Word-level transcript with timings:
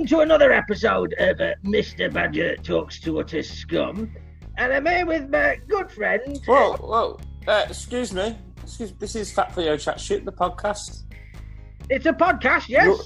welcome 0.00 0.16
to 0.16 0.20
another 0.22 0.50
episode 0.50 1.12
of 1.18 1.38
uh, 1.42 1.52
Mr. 1.62 2.10
Badger 2.10 2.56
Talks 2.56 2.98
to 3.00 3.20
Utter 3.20 3.42
Scum. 3.42 4.10
And 4.56 4.72
I'm 4.72 4.86
here 4.86 5.04
with 5.04 5.28
my 5.28 5.58
good 5.68 5.90
friend. 5.90 6.40
Whoa, 6.46 6.72
whoa. 6.76 7.18
Uh, 7.46 7.66
excuse 7.68 8.14
me. 8.14 8.34
Excuse 8.62 8.92
This 8.92 9.14
is 9.14 9.30
Fat 9.30 9.54
Theo 9.54 9.76
Chat 9.76 10.00
Shit, 10.00 10.24
the 10.24 10.32
podcast. 10.32 11.02
It's 11.90 12.06
a 12.06 12.14
podcast, 12.14 12.70
yes? 12.70 12.86
You're- 12.86 13.04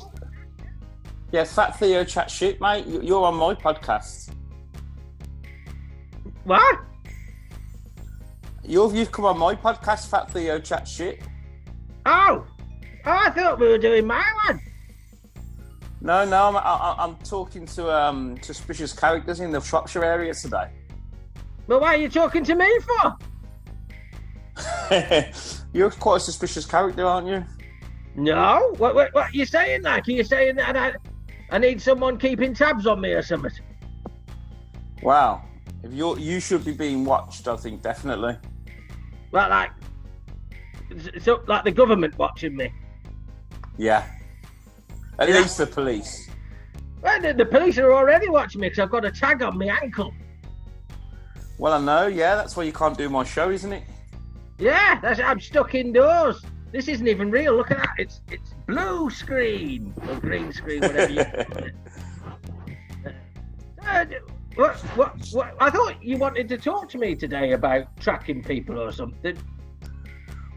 Yeah, 1.33 1.43
Fat 1.43 1.77
Theo 1.81 2.05
Chat 2.05 2.31
Shit, 2.31 2.61
mate. 2.61 2.87
You- 2.87 3.03
You're 3.03 3.25
on 3.25 3.35
my 3.35 3.57
podcast. 3.57 4.31
What? 6.45 6.79
You've, 8.63 8.95
you've 8.95 9.11
come 9.11 9.25
on 9.25 9.37
my 9.39 9.57
podcast, 9.57 10.09
Fat 10.11 10.31
Theo 10.31 10.61
Chat 10.61 10.87
Shit. 10.87 11.23
Oh. 12.07 12.47
oh, 12.47 12.47
I 13.05 13.31
thought 13.31 13.59
we 13.59 13.67
were 13.67 13.79
doing 13.79 14.07
my 14.07 14.25
one. 14.47 14.61
No, 16.05 16.23
no, 16.23 16.49
I'm, 16.49 16.57
I, 16.59 16.97
I'm 16.99 17.17
talking 17.25 17.65
to 17.65 17.91
um, 17.91 18.37
suspicious 18.43 18.93
characters 18.93 19.41
in 19.41 19.51
the 19.51 19.59
Shropshire 19.59 20.05
area 20.05 20.35
today. 20.35 20.69
But 21.67 21.81
why 21.81 21.95
are 21.95 21.97
you 21.97 22.11
talking 22.11 22.45
to 22.45 22.55
me 22.55 22.71
for? 22.81 23.17
You're 25.73 25.91
quite 25.91 26.19
a 26.19 26.21
suspicious 26.21 26.67
character, 26.67 27.07
aren't 27.07 27.27
you? 27.27 27.43
No. 28.17 28.75
What, 28.77 28.95
what, 28.95 29.15
what 29.15 29.31
are 29.31 29.33
you 29.33 29.47
saying, 29.47 29.85
like? 29.85 30.07
Are 30.07 30.11
you 30.11 30.25
saying 30.25 30.57
that 30.57 30.77
I, 30.77 30.93
I 31.49 31.57
need 31.57 31.81
someone 31.81 32.19
keeping 32.19 32.53
tabs 32.53 32.87
on 32.87 33.01
me 33.01 33.13
or 33.13 33.23
something? 33.23 33.51
Wow. 35.03 35.43
If 35.83 35.95
you're, 35.95 36.19
you 36.19 36.39
should 36.39 36.67
be 36.67 36.73
being 36.73 37.07
watched, 37.07 37.49
I 37.49 37.57
think, 37.57 37.81
definitely. 37.81 38.37
Well, 39.33 39.49
like, 39.49 39.71
so, 41.23 41.43
like 41.47 41.65
the 41.65 41.73
government 41.73 42.19
watching 42.19 42.55
me. 42.55 42.71
Yeah. 43.79 44.07
At 45.19 45.29
Yeah. 45.29 45.37
least 45.37 45.59
the 45.59 45.67
police. 45.67 46.29
Well, 47.03 47.21
the, 47.21 47.35
the 47.35 47.47
police 47.47 47.79
are 47.79 47.93
already 47.93 48.29
watching 48.29 48.61
me 48.61 48.69
because 48.69 48.81
I've 48.81 48.91
got 48.91 49.05
a 49.05 49.11
tag 49.11 49.43
on 49.43 49.59
my 49.59 49.67
ankle. 49.83 50.13
Well, 51.59 51.73
I 51.73 51.81
know, 51.81 52.07
yeah, 52.07 52.35
that's 52.35 52.57
why 52.57 52.65
you 52.65 52.73
can't 52.73 52.97
do 52.97 53.09
my 53.09 53.25
show, 53.25 53.51
isn't 53.51 53.73
it? 53.73 53.85
Yeah, 54.59 55.01
that's 55.01 55.21
I'm 55.21 55.41
stuck 55.41 55.75
indoors. 55.75 56.43
This 56.73 56.89
isn't 56.89 57.07
even 57.07 57.31
real. 57.31 57.55
Look 57.57 57.71
at 57.71 57.77
that. 57.79 57.95
It's 57.99 58.21
it's 58.31 58.55
blue 58.67 59.11
screen 59.11 59.95
or 60.09 60.17
green 60.17 60.53
screen, 60.53 60.81
whatever 60.81 61.13
you. 61.13 61.25
Uh, 63.87 64.07
what, 64.57 64.77
what, 64.97 65.15
what, 65.33 65.55
I 65.61 65.69
thought 65.69 66.03
you 66.03 66.17
wanted 66.17 66.49
to 66.49 66.57
talk 66.57 66.89
to 66.89 66.99
me 66.99 67.15
today 67.15 67.53
about 67.53 67.95
tracking 68.01 68.43
people 68.43 68.81
or 68.81 68.91
something. 68.93 69.37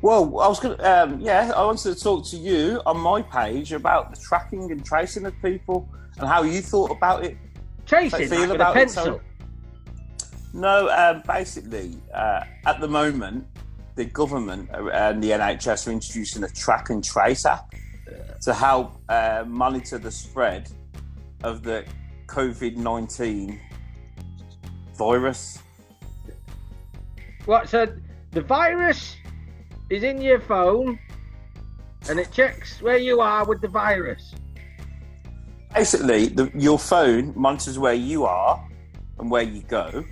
Well, 0.02 0.40
I 0.40 0.48
was 0.48 0.60
going 0.60 0.78
to, 0.78 1.04
um, 1.04 1.20
yeah, 1.20 1.52
I 1.56 1.64
wanted 1.66 1.96
to 1.96 2.02
talk 2.02 2.26
to 2.28 2.38
you 2.38 2.82
on 2.86 3.00
my 3.00 3.22
page 3.22 3.72
about 3.74 4.14
the 4.14 4.22
tracking 4.22 4.72
and 4.72 4.86
tracing 4.86 5.26
of 5.26 5.34
people 5.42 5.90
and 6.20 6.28
how 6.28 6.44
you 6.44 6.62
thought 6.62 6.92
about 6.92 7.26
it. 7.26 7.38
Tracing 7.86 8.30
feel 8.30 8.42
like 8.42 8.50
a 8.50 8.54
about 8.54 8.78
it, 8.78 8.80
pencil. 8.80 9.04
sorry. 9.06 9.20
No, 10.54 10.90
um, 10.90 11.24
basically, 11.28 11.98
uh, 12.14 12.44
at 12.66 12.80
the 12.80 12.88
moment, 12.88 13.46
the 13.96 14.06
government 14.06 14.70
and 14.72 15.22
the 15.24 15.32
NHS 15.32 15.88
are 15.88 15.92
introducing 15.92 16.44
a 16.44 16.50
track 16.50 16.90
and 16.90 17.04
trace 17.04 17.46
app 17.46 17.74
to 18.42 18.54
help 18.54 18.98
uh, 19.10 19.44
monitor 19.48 19.98
the 19.98 20.12
spread 20.12 20.70
of 21.44 21.64
the 21.64 21.86
COVID 22.28 22.78
19 22.78 23.60
virus. 24.96 25.60
What? 27.46 27.70
So 27.70 27.88
the 28.32 28.42
virus 28.42 29.16
is 29.90 30.04
in 30.04 30.22
your 30.22 30.40
phone, 30.40 31.00
and 32.10 32.20
it 32.20 32.32
checks 32.32 32.82
where 32.82 32.98
you 32.98 33.22
are 33.22 33.46
with 33.46 33.62
the 33.62 33.68
virus. 33.68 34.34
Basically, 35.74 36.28
the, 36.28 36.52
your 36.56 36.80
phone 36.80 37.34
monitors 37.36 37.78
where 37.78 37.94
you 37.94 38.26
are 38.26 38.68
and 39.20 39.30
where 39.30 39.44
you 39.44 39.62
go, 39.64 40.04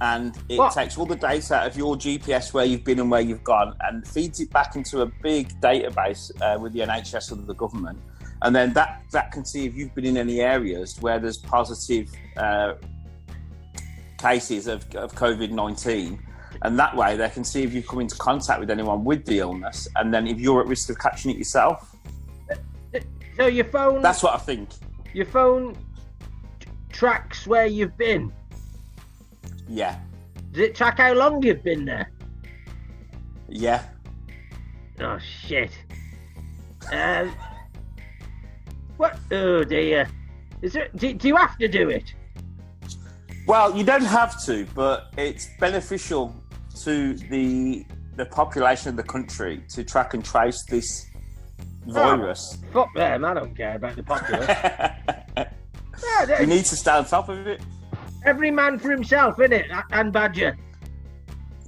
and 0.00 0.36
it 0.48 0.58
What? 0.58 0.72
takes 0.72 0.96
all 0.96 1.06
the 1.06 1.16
data 1.16 1.58
of 1.58 1.76
your 1.76 1.96
GPS 1.96 2.52
where 2.52 2.64
you've 2.64 2.84
been 2.84 3.00
and 3.00 3.10
where 3.10 3.20
you've 3.20 3.44
gone, 3.44 3.74
and 3.82 4.06
feeds 4.06 4.40
it 4.40 4.50
back 4.50 4.76
into 4.76 5.02
a 5.02 5.06
big 5.06 5.60
database 5.60 6.30
uh, 6.40 6.58
with 6.58 6.72
the 6.72 6.80
NHS 6.80 7.32
or 7.32 7.36
the 7.36 7.54
government, 7.54 7.98
and 8.42 8.54
then 8.54 8.72
that 8.74 9.02
that 9.12 9.32
can 9.32 9.44
see 9.44 9.66
if 9.66 9.74
you've 9.74 9.94
been 9.94 10.06
in 10.06 10.16
any 10.16 10.40
areas 10.40 10.96
where 11.00 11.18
there's 11.18 11.38
positive 11.38 12.08
uh, 12.36 12.74
cases 14.18 14.66
of, 14.68 14.84
of 14.94 15.12
COVID 15.14 15.50
nineteen. 15.50 16.22
And 16.62 16.78
that 16.78 16.96
way, 16.96 17.16
they 17.16 17.28
can 17.28 17.44
see 17.44 17.62
if 17.62 17.72
you've 17.72 17.86
come 17.86 18.00
into 18.00 18.16
contact 18.16 18.58
with 18.60 18.70
anyone 18.70 19.04
with 19.04 19.24
the 19.24 19.38
illness, 19.38 19.86
and 19.96 20.12
then 20.12 20.26
if 20.26 20.38
you're 20.40 20.60
at 20.60 20.66
risk 20.66 20.90
of 20.90 20.98
catching 20.98 21.30
it 21.30 21.36
yourself. 21.36 21.94
So 23.36 23.46
your 23.46 23.66
phone, 23.66 24.02
That's 24.02 24.22
what 24.24 24.34
I 24.34 24.38
think. 24.38 24.68
your 25.14 25.26
phone 25.26 25.74
t- 26.58 26.66
tracks 26.90 27.46
where 27.46 27.66
you've 27.66 27.96
been. 27.96 28.32
Yeah, 29.68 29.98
Does 30.50 30.62
it 30.62 30.74
track 30.74 30.98
how 30.98 31.12
long 31.12 31.42
you've 31.42 31.62
been 31.62 31.84
there? 31.84 32.10
yeah. 33.48 33.84
Oh 35.00 35.18
shit. 35.20 35.70
Um, 36.92 37.32
what? 38.96 39.18
Oh 39.30 39.62
dear. 39.62 40.08
Is 40.62 40.74
it? 40.74 40.96
Do, 40.96 41.14
do 41.14 41.28
you 41.28 41.36
have 41.36 41.56
to 41.58 41.68
do 41.68 41.90
it? 41.90 42.12
Well, 43.46 43.76
you 43.76 43.84
don't 43.84 44.04
have 44.04 44.42
to, 44.46 44.66
but 44.74 45.12
it's 45.16 45.48
beneficial 45.60 46.34
to 46.84 47.14
the 47.14 47.84
the 48.16 48.26
population 48.26 48.90
of 48.90 48.96
the 48.96 49.02
country 49.02 49.62
to 49.68 49.84
track 49.84 50.14
and 50.14 50.24
trace 50.24 50.64
this 50.64 51.06
oh, 51.88 51.92
virus. 51.92 52.58
Fuck 52.72 52.92
them. 52.94 53.24
I 53.24 53.34
don't 53.34 53.56
care 53.56 53.76
about 53.76 53.94
the 53.96 54.02
populace. 54.02 54.48
yeah, 55.36 56.40
you 56.40 56.46
need 56.46 56.64
to 56.64 56.76
stay 56.76 56.90
on 56.90 57.04
top 57.04 57.28
of 57.28 57.46
it. 57.46 57.60
every 58.24 58.50
man 58.50 58.78
for 58.78 58.90
himself, 58.90 59.36
innit? 59.36 59.66
And 59.92 60.12
Badger. 60.12 60.56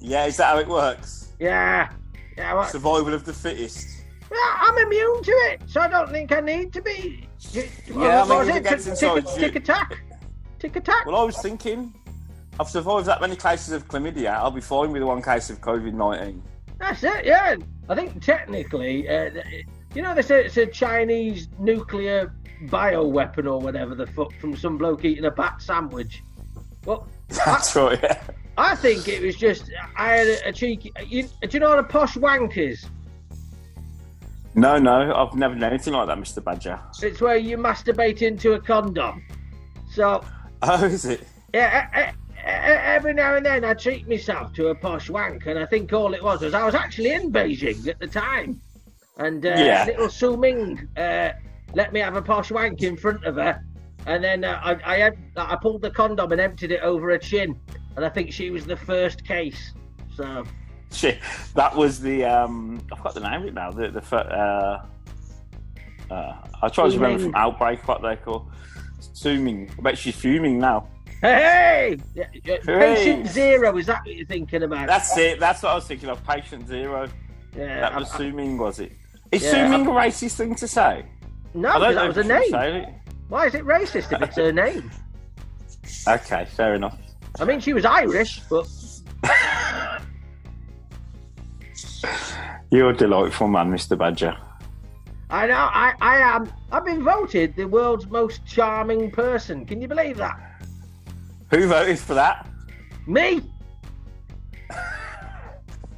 Yeah, 0.00 0.26
is 0.26 0.38
that 0.38 0.46
how 0.46 0.58
it 0.58 0.66
works? 0.66 1.32
Yeah. 1.38 1.90
Yeah. 2.36 2.54
What? 2.54 2.70
Survival 2.70 3.14
of 3.14 3.24
the 3.24 3.32
fittest. 3.32 3.86
Yeah, 4.30 4.56
I'm 4.60 4.78
immune 4.78 5.22
to 5.22 5.32
it, 5.32 5.62
so 5.66 5.80
I 5.80 5.88
don't 5.88 6.10
think 6.10 6.32
I 6.32 6.40
need 6.40 6.72
to 6.72 6.82
be. 6.82 7.28
Yeah, 7.52 8.24
what 8.24 8.30
I 8.30 8.42
mean, 8.44 8.50
it? 8.50 8.56
it 8.56 8.64
gets 8.64 8.84
Tick- 8.84 8.90
inside 8.92 9.26
tick, 9.26 9.34
you- 9.34 9.40
tick 9.40 9.56
attack. 9.56 9.98
Tick 10.58 10.76
attack. 10.76 11.06
Well, 11.06 11.16
I 11.16 11.24
was 11.24 11.38
thinking, 11.40 11.94
I've 12.60 12.68
survived 12.68 13.06
that 13.06 13.22
many 13.22 13.36
cases 13.36 13.72
of 13.72 13.88
chlamydia. 13.88 14.34
I'll 14.34 14.50
be 14.50 14.60
fine 14.60 14.92
with 14.92 15.02
one 15.02 15.22
case 15.22 15.48
of 15.48 15.62
COVID 15.62 15.94
nineteen. 15.94 16.42
That's 16.78 17.02
it, 17.02 17.24
yeah. 17.24 17.56
I 17.88 17.94
think 17.94 18.22
technically, 18.22 19.08
uh, 19.08 19.30
you 19.94 20.02
know, 20.02 20.14
they 20.14 20.20
say 20.20 20.44
it's 20.44 20.58
a 20.58 20.66
Chinese 20.66 21.48
nuclear 21.58 22.34
bioweapon 22.66 23.46
or 23.50 23.58
whatever 23.60 23.94
the 23.94 24.06
fuck 24.08 24.34
from 24.38 24.54
some 24.54 24.76
bloke 24.76 25.06
eating 25.06 25.24
a 25.24 25.30
bat 25.30 25.62
sandwich. 25.62 26.22
Well, 26.84 27.08
That's 27.28 27.74
right. 27.76 27.98
Yeah. 28.02 28.22
I 28.58 28.74
think 28.76 29.08
it 29.08 29.22
was 29.22 29.36
just 29.36 29.70
I 29.96 30.08
had 30.16 30.26
a, 30.26 30.48
a 30.48 30.52
cheeky. 30.52 30.92
You, 31.06 31.22
do 31.22 31.48
you 31.50 31.60
know 31.60 31.70
what 31.70 31.78
a 31.78 31.82
posh 31.84 32.18
wank 32.18 32.58
is? 32.58 32.84
No, 34.54 34.78
no, 34.78 35.14
I've 35.14 35.34
never 35.34 35.54
done 35.54 35.64
anything 35.64 35.94
like 35.94 36.08
that, 36.08 36.18
Mister 36.18 36.42
Badger. 36.42 36.78
It's 37.02 37.22
where 37.22 37.36
you 37.38 37.56
masturbate 37.56 38.20
into 38.20 38.52
a 38.52 38.60
condom. 38.60 39.24
So 39.90 40.22
Oh, 40.60 40.84
is 40.84 41.06
it? 41.06 41.26
yeah, 41.54 41.88
e- 41.96 42.00
e- 42.00 42.10
e- 42.10 42.14
every 42.44 43.14
now 43.14 43.36
and 43.36 43.44
then 43.44 43.64
I 43.64 43.74
treat 43.74 44.08
myself 44.08 44.52
to 44.54 44.68
a 44.68 44.74
posh 44.74 45.10
wank, 45.10 45.46
and 45.46 45.58
I 45.58 45.66
think 45.66 45.92
all 45.92 46.14
it 46.14 46.22
was 46.22 46.40
was 46.40 46.54
I 46.54 46.64
was 46.64 46.74
actually 46.74 47.12
in 47.12 47.32
Beijing 47.32 47.86
at 47.88 47.98
the 47.98 48.06
time, 48.06 48.60
and 49.18 49.44
uh, 49.44 49.48
Yeah. 49.48 49.84
little 49.86 50.08
Su 50.08 50.36
Ming 50.36 50.88
uh, 50.96 51.30
let 51.74 51.92
me 51.92 52.00
have 52.00 52.16
a 52.16 52.22
posh 52.22 52.50
wank 52.50 52.82
in 52.82 52.96
front 52.96 53.24
of 53.24 53.36
her, 53.36 53.62
and 54.06 54.22
then 54.22 54.44
uh, 54.44 54.60
I 54.62 55.04
I, 55.06 55.10
I 55.36 55.56
pulled 55.56 55.82
the 55.82 55.90
condom 55.90 56.32
and 56.32 56.40
emptied 56.40 56.72
it 56.72 56.80
over 56.82 57.10
her 57.10 57.18
chin, 57.18 57.58
and 57.96 58.04
I 58.04 58.08
think 58.08 58.32
she 58.32 58.50
was 58.50 58.66
the 58.66 58.76
first 58.76 59.24
case. 59.24 59.72
So 60.14 60.44
Shit, 60.92 61.18
that 61.54 61.74
was 61.74 62.00
the 62.00 62.24
um. 62.24 62.80
I 62.92 62.96
forgot 62.96 63.14
the 63.14 63.20
name 63.20 63.42
of 63.42 63.46
it 63.46 63.54
now. 63.54 63.70
The 63.70 63.88
the 63.90 64.16
uh, 64.16 64.84
uh, 66.10 66.34
I 66.62 66.68
try 66.68 66.88
to 66.88 66.94
remember 66.94 67.22
from 67.22 67.34
Outbreak 67.36 67.86
what 67.86 68.02
they 68.02 68.16
call 68.16 68.50
Suming. 69.12 69.70
I 69.78 69.82
bet 69.82 69.98
she's 69.98 70.16
fuming 70.16 70.58
now. 70.58 70.88
Hey, 71.20 71.98
Hey. 72.14 72.58
patient 72.64 73.26
zero 73.28 73.76
is 73.76 73.86
that 73.86 74.00
what 74.04 74.14
you're 74.14 74.26
thinking 74.26 74.62
about? 74.62 74.86
That's 74.86 75.16
it. 75.16 75.38
That's 75.40 75.62
what 75.62 75.72
I 75.72 75.74
was 75.76 75.86
thinking 75.86 76.08
of. 76.08 76.22
Patient 76.26 76.66
zero. 76.68 77.08
yeah, 77.56 77.80
That 77.80 77.94
was 77.94 78.10
I- 78.12 78.18
Suming, 78.18 78.56
was 78.58 78.78
it? 78.80 78.92
Is 79.32 79.42
Yeah, 79.42 79.50
Suming 79.50 79.86
a 79.86 79.90
racist 79.90 80.36
thing 80.36 80.54
to 80.56 80.66
say? 80.68 81.04
no, 81.54 81.78
that 81.92 82.06
was 82.06 82.16
a 82.16 82.24
name. 82.24 82.94
Why 83.28 83.46
is 83.46 83.54
it 83.54 83.64
racist 83.64 84.12
if 84.12 84.20
it's 84.22 84.36
her 84.36 84.52
name? 84.52 84.90
Okay, 86.08 86.44
fair 86.46 86.74
enough. 86.74 86.96
I 87.38 87.44
mean, 87.44 87.60
she 87.60 87.72
was 87.72 87.84
Irish, 87.84 88.40
but 88.50 88.66
You're 92.70 92.90
a 92.90 92.96
delightful 92.96 93.48
man, 93.48 93.70
Mr. 93.72 93.96
Badger. 93.98 94.36
I 95.28 95.46
know 95.46 95.54
I, 95.54 95.94
I 96.00 96.18
am. 96.18 96.52
I've 96.72 96.84
been 96.84 97.02
voted 97.04 97.54
the 97.56 97.64
world's 97.66 98.06
most 98.06 98.44
charming 98.46 99.10
person. 99.10 99.64
Can 99.66 99.80
you 99.80 99.86
believe 99.88 100.16
that? 100.16 100.38
Who 101.50 101.66
voted 101.66 101.98
for 101.98 102.14
that? 102.14 102.46
Me? 103.06 103.40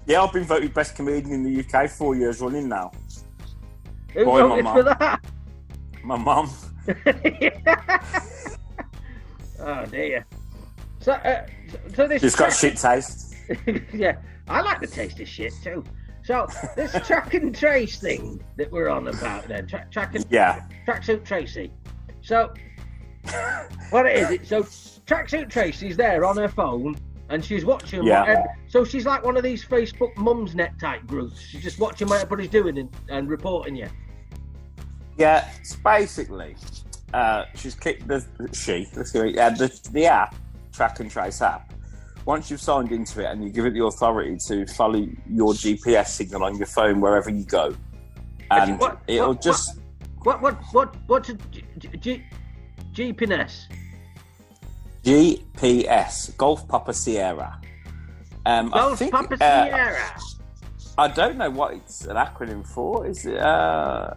Yeah, 0.05 0.23
I've 0.23 0.33
been 0.33 0.43
voted 0.43 0.75
best 0.75 0.97
comedian 0.97 1.33
in 1.33 1.45
the 1.45 1.61
UK 1.65 1.89
four 1.89 2.17
years 2.17 2.41
running 2.41 2.69
now. 2.69 2.91
Who 4.15 4.25
Boy, 4.25 4.41
voted 4.41 4.67
for 4.67 4.83
that? 4.83 5.25
My 6.03 6.17
mum. 6.17 6.51
oh 9.61 9.87
dear. 9.87 10.27
So, 10.99 11.13
uh, 11.13 11.47
so 11.95 12.09
this 12.09 12.25
It's 12.25 12.35
got 12.35 12.53
shit 12.53 12.77
taste. 12.77 13.37
yeah, 13.95 14.17
I 14.49 14.61
like 14.63 14.81
the 14.81 14.89
taste 14.89 15.21
of 15.21 15.29
shit 15.29 15.53
too. 15.63 15.85
So 16.25 16.49
this 16.75 16.91
track 17.07 17.35
and 17.35 17.55
trace 17.55 18.01
thing 18.01 18.43
that 18.57 18.73
we're 18.73 18.89
on 18.89 19.07
about 19.07 19.47
then, 19.47 19.69
tra- 19.69 19.87
track 19.93 20.17
and 20.17 20.27
Yeah. 20.31 20.65
tracksuit 20.85 21.25
Tracy. 21.25 21.71
So 22.23 22.53
what 23.91 24.07
it 24.07 24.17
is, 24.19 24.31
it, 24.31 24.47
so 24.47 24.63
tracksuit 25.07 25.51
Tracy's 25.51 25.97
there 25.97 26.25
on 26.25 26.37
her 26.37 26.49
phone 26.49 26.97
and 27.29 27.45
she's 27.45 27.65
watching 27.65 28.03
Yeah. 28.05 28.21
whatever. 28.21 28.45
So 28.69 28.85
she's 28.85 29.07
like 29.07 29.25
one 29.25 29.37
of 29.37 29.43
these 29.43 29.65
Facebook 29.65 30.17
mums 30.17 30.55
net 30.55 30.79
type 30.81 31.07
groups. 31.07 31.41
She's 31.41 31.63
just 31.63 31.79
watching 31.79 32.09
what 32.09 32.17
everybody's 32.21 32.51
doing 32.51 32.79
and, 32.79 32.89
and 33.09 33.29
reporting 33.31 33.77
you. 33.77 33.89
Yeah, 35.19 35.49
it's 35.61 35.77
basically, 35.77 36.57
uh, 37.15 37.45
she's 37.55 37.75
kicked 37.75 38.09
the 38.09 38.25
she. 38.53 38.89
Let's 38.97 39.13
go. 39.13 39.25
Yeah, 39.25 39.51
the 39.51 39.69
the 39.93 40.07
app, 40.07 40.35
track 40.73 41.01
and 41.01 41.11
trace 41.11 41.43
app. 41.43 41.73
Once 42.25 42.51
you've 42.51 42.61
signed 42.61 42.93
into 42.93 43.21
it 43.21 43.27
and 43.31 43.43
you 43.45 43.51
give 43.51 43.67
it 43.67 43.75
the 43.75 43.85
authority 43.85 44.37
to 44.49 44.65
follow 44.67 45.07
your 45.29 45.53
GPS 45.53 46.07
signal 46.09 46.45
on 46.45 46.57
your 46.57 46.67
phone 46.67 47.01
wherever 47.01 47.29
you 47.31 47.45
go, 47.45 47.75
and 48.51 48.79
What- 48.81 49.01
it'll 49.07 49.29
what- 49.29 49.43
just 49.43 49.79
What 50.23 50.41
what 50.41 50.55
what 50.73 50.95
what's 51.09 51.29
a 51.31 51.35
G, 51.35 51.65
G, 51.79 51.89
G, 51.99 52.25
GPNS? 52.93 53.67
GPS 55.05 56.37
Golf 56.37 56.67
Papa 56.69 56.93
Sierra. 56.93 57.61
Um, 58.47 58.73
I 58.73 58.79
Golf 58.79 58.99
think, 58.99 59.13
Papa 59.13 59.35
uh, 59.35 59.65
Sierra. 59.65 60.21
I 60.99 61.09
don't 61.09 61.39
know 61.39 61.51
what 61.51 61.75
it's 61.75 62.05
an 62.05 62.17
acronym 62.17 62.67
for. 62.67 63.07
Is 63.07 63.25
it 63.27 63.39
uh, 63.39 64.15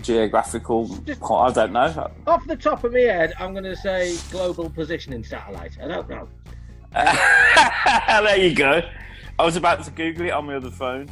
geographical? 0.00 0.88
Just- 1.04 1.22
I 1.22 1.52
don't 1.52 1.72
know. 1.72 2.10
Off 2.26 2.46
the 2.46 2.56
top 2.56 2.84
of 2.84 2.92
my 2.92 3.00
head, 3.00 3.34
I'm 3.38 3.52
going 3.52 3.64
to 3.64 3.76
say 3.76 4.16
global 4.30 4.70
positioning 4.70 5.24
satellite. 5.24 5.76
I 5.82 5.88
don't 5.88 6.08
know. 6.08 6.28
there 6.94 8.38
you 8.38 8.54
go. 8.54 8.82
I 9.38 9.44
was 9.44 9.56
about 9.56 9.84
to 9.84 9.90
Google 9.90 10.26
it 10.26 10.30
on 10.30 10.46
my 10.46 10.56
other 10.56 10.70
phone. 10.70 11.08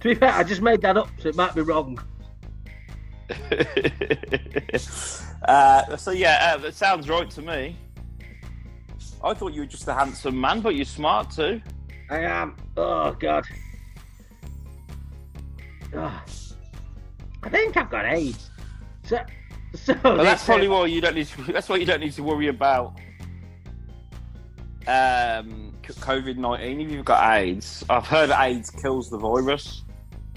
To 0.00 0.08
be 0.08 0.14
fair, 0.14 0.32
I 0.32 0.44
just 0.44 0.62
made 0.62 0.82
that 0.82 0.96
up, 0.96 1.08
so 1.18 1.28
it 1.28 1.36
might 1.36 1.54
be 1.54 1.62
wrong. 1.62 1.98
uh, 5.44 5.96
so 5.96 6.10
yeah, 6.10 6.54
uh, 6.54 6.58
that 6.58 6.74
sounds 6.74 7.08
right 7.08 7.28
to 7.30 7.42
me. 7.42 7.76
I 9.22 9.34
thought 9.34 9.52
you 9.52 9.60
were 9.60 9.66
just 9.66 9.86
a 9.88 9.94
handsome 9.94 10.40
man, 10.40 10.60
but 10.60 10.74
you're 10.74 10.84
smart 10.84 11.30
too. 11.30 11.60
I 12.08 12.20
am. 12.20 12.56
Oh 12.76 13.12
God. 13.12 13.44
Oh, 15.94 16.22
I 17.42 17.48
think 17.48 17.76
I've 17.76 17.90
got 17.90 18.04
AIDS. 18.04 18.50
So, 19.04 19.18
so 19.74 19.94
But 20.02 20.22
that's 20.22 20.44
probably 20.44 20.68
why 20.68 20.86
you 20.86 21.00
don't 21.00 21.14
need. 21.14 21.26
To, 21.28 21.42
that's 21.52 21.68
why 21.68 21.76
you 21.76 21.86
don't 21.86 22.00
need 22.00 22.12
to 22.12 22.22
worry 22.22 22.48
about 22.48 22.98
um, 24.86 25.74
COVID 25.84 26.36
nineteen. 26.36 26.80
If 26.80 26.90
you've 26.90 27.04
got 27.04 27.36
AIDS, 27.36 27.84
I've 27.90 28.06
heard 28.06 28.30
AIDS 28.30 28.70
kills 28.70 29.10
the 29.10 29.18
virus. 29.18 29.82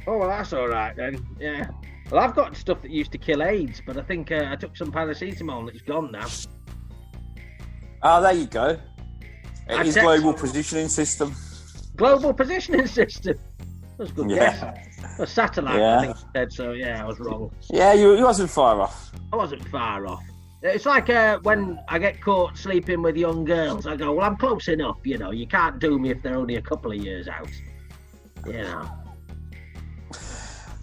Oh 0.08 0.18
well, 0.18 0.30
that's 0.30 0.54
all 0.54 0.68
right 0.68 0.96
then. 0.96 1.26
Yeah. 1.40 1.70
Well, 2.14 2.24
I've 2.24 2.36
got 2.36 2.56
stuff 2.56 2.80
that 2.84 2.92
used 2.92 3.12
to 3.14 3.18
kill 3.18 3.42
AIDS, 3.42 3.82
but 3.84 3.98
I 3.98 4.04
think 4.04 4.32
uh, 4.32 4.46
I 4.48 4.56
took 4.56 4.78
some 4.78 4.92
paracetamol 4.92 5.62
and 5.62 5.70
it's 5.70 5.82
gone 5.82 6.12
now. 6.12 6.28
Oh, 8.04 8.22
there 8.22 8.34
you 8.34 8.46
go. 8.46 8.80
It 9.68 9.88
is 9.88 9.96
global 9.96 10.32
positioning 10.32 10.90
system. 10.90 11.34
Global 11.96 12.32
positioning 12.32 12.86
system. 12.86 13.40
That's 13.98 14.12
a 14.12 14.14
good 14.14 14.30
guess. 14.30 14.62
A 15.18 15.26
satellite, 15.26 15.80
Yeah. 15.80 15.98
I 15.98 16.02
think 16.06 16.18
it 16.18 16.24
said. 16.36 16.54
So 16.54 16.74
yeah, 16.74 17.04
I 17.04 17.08
was 17.08 17.20
wrong. 17.20 17.52
yeah, 17.72 17.94
you, 17.94 18.16
you 18.16 18.26
wasn't 18.26 18.52
far 18.52 18.80
off. 18.80 19.12
I 19.32 19.36
wasn't 19.36 19.68
far 19.70 20.06
off. 20.06 20.22
It's 20.62 20.86
like 20.86 21.10
uh, 21.10 21.40
when 21.42 21.80
I 21.88 21.98
get 21.98 22.22
caught 22.22 22.60
sleeping 22.60 23.02
with 23.02 23.18
young 23.18 23.44
girls. 23.44 23.88
I 23.88 23.96
go, 23.96 24.14
well, 24.14 24.28
I'm 24.28 24.38
close 24.38 24.68
enough. 24.68 25.00
You 25.04 25.18
know, 25.18 25.32
you 25.32 25.48
can't 25.48 25.80
do 25.80 25.98
me 25.98 26.12
if 26.12 26.22
they're 26.22 26.38
only 26.38 26.58
a 26.58 26.62
couple 26.62 26.92
of 26.92 26.98
years 26.98 27.28
out. 27.28 27.50
You 28.46 28.54
know. 28.54 28.92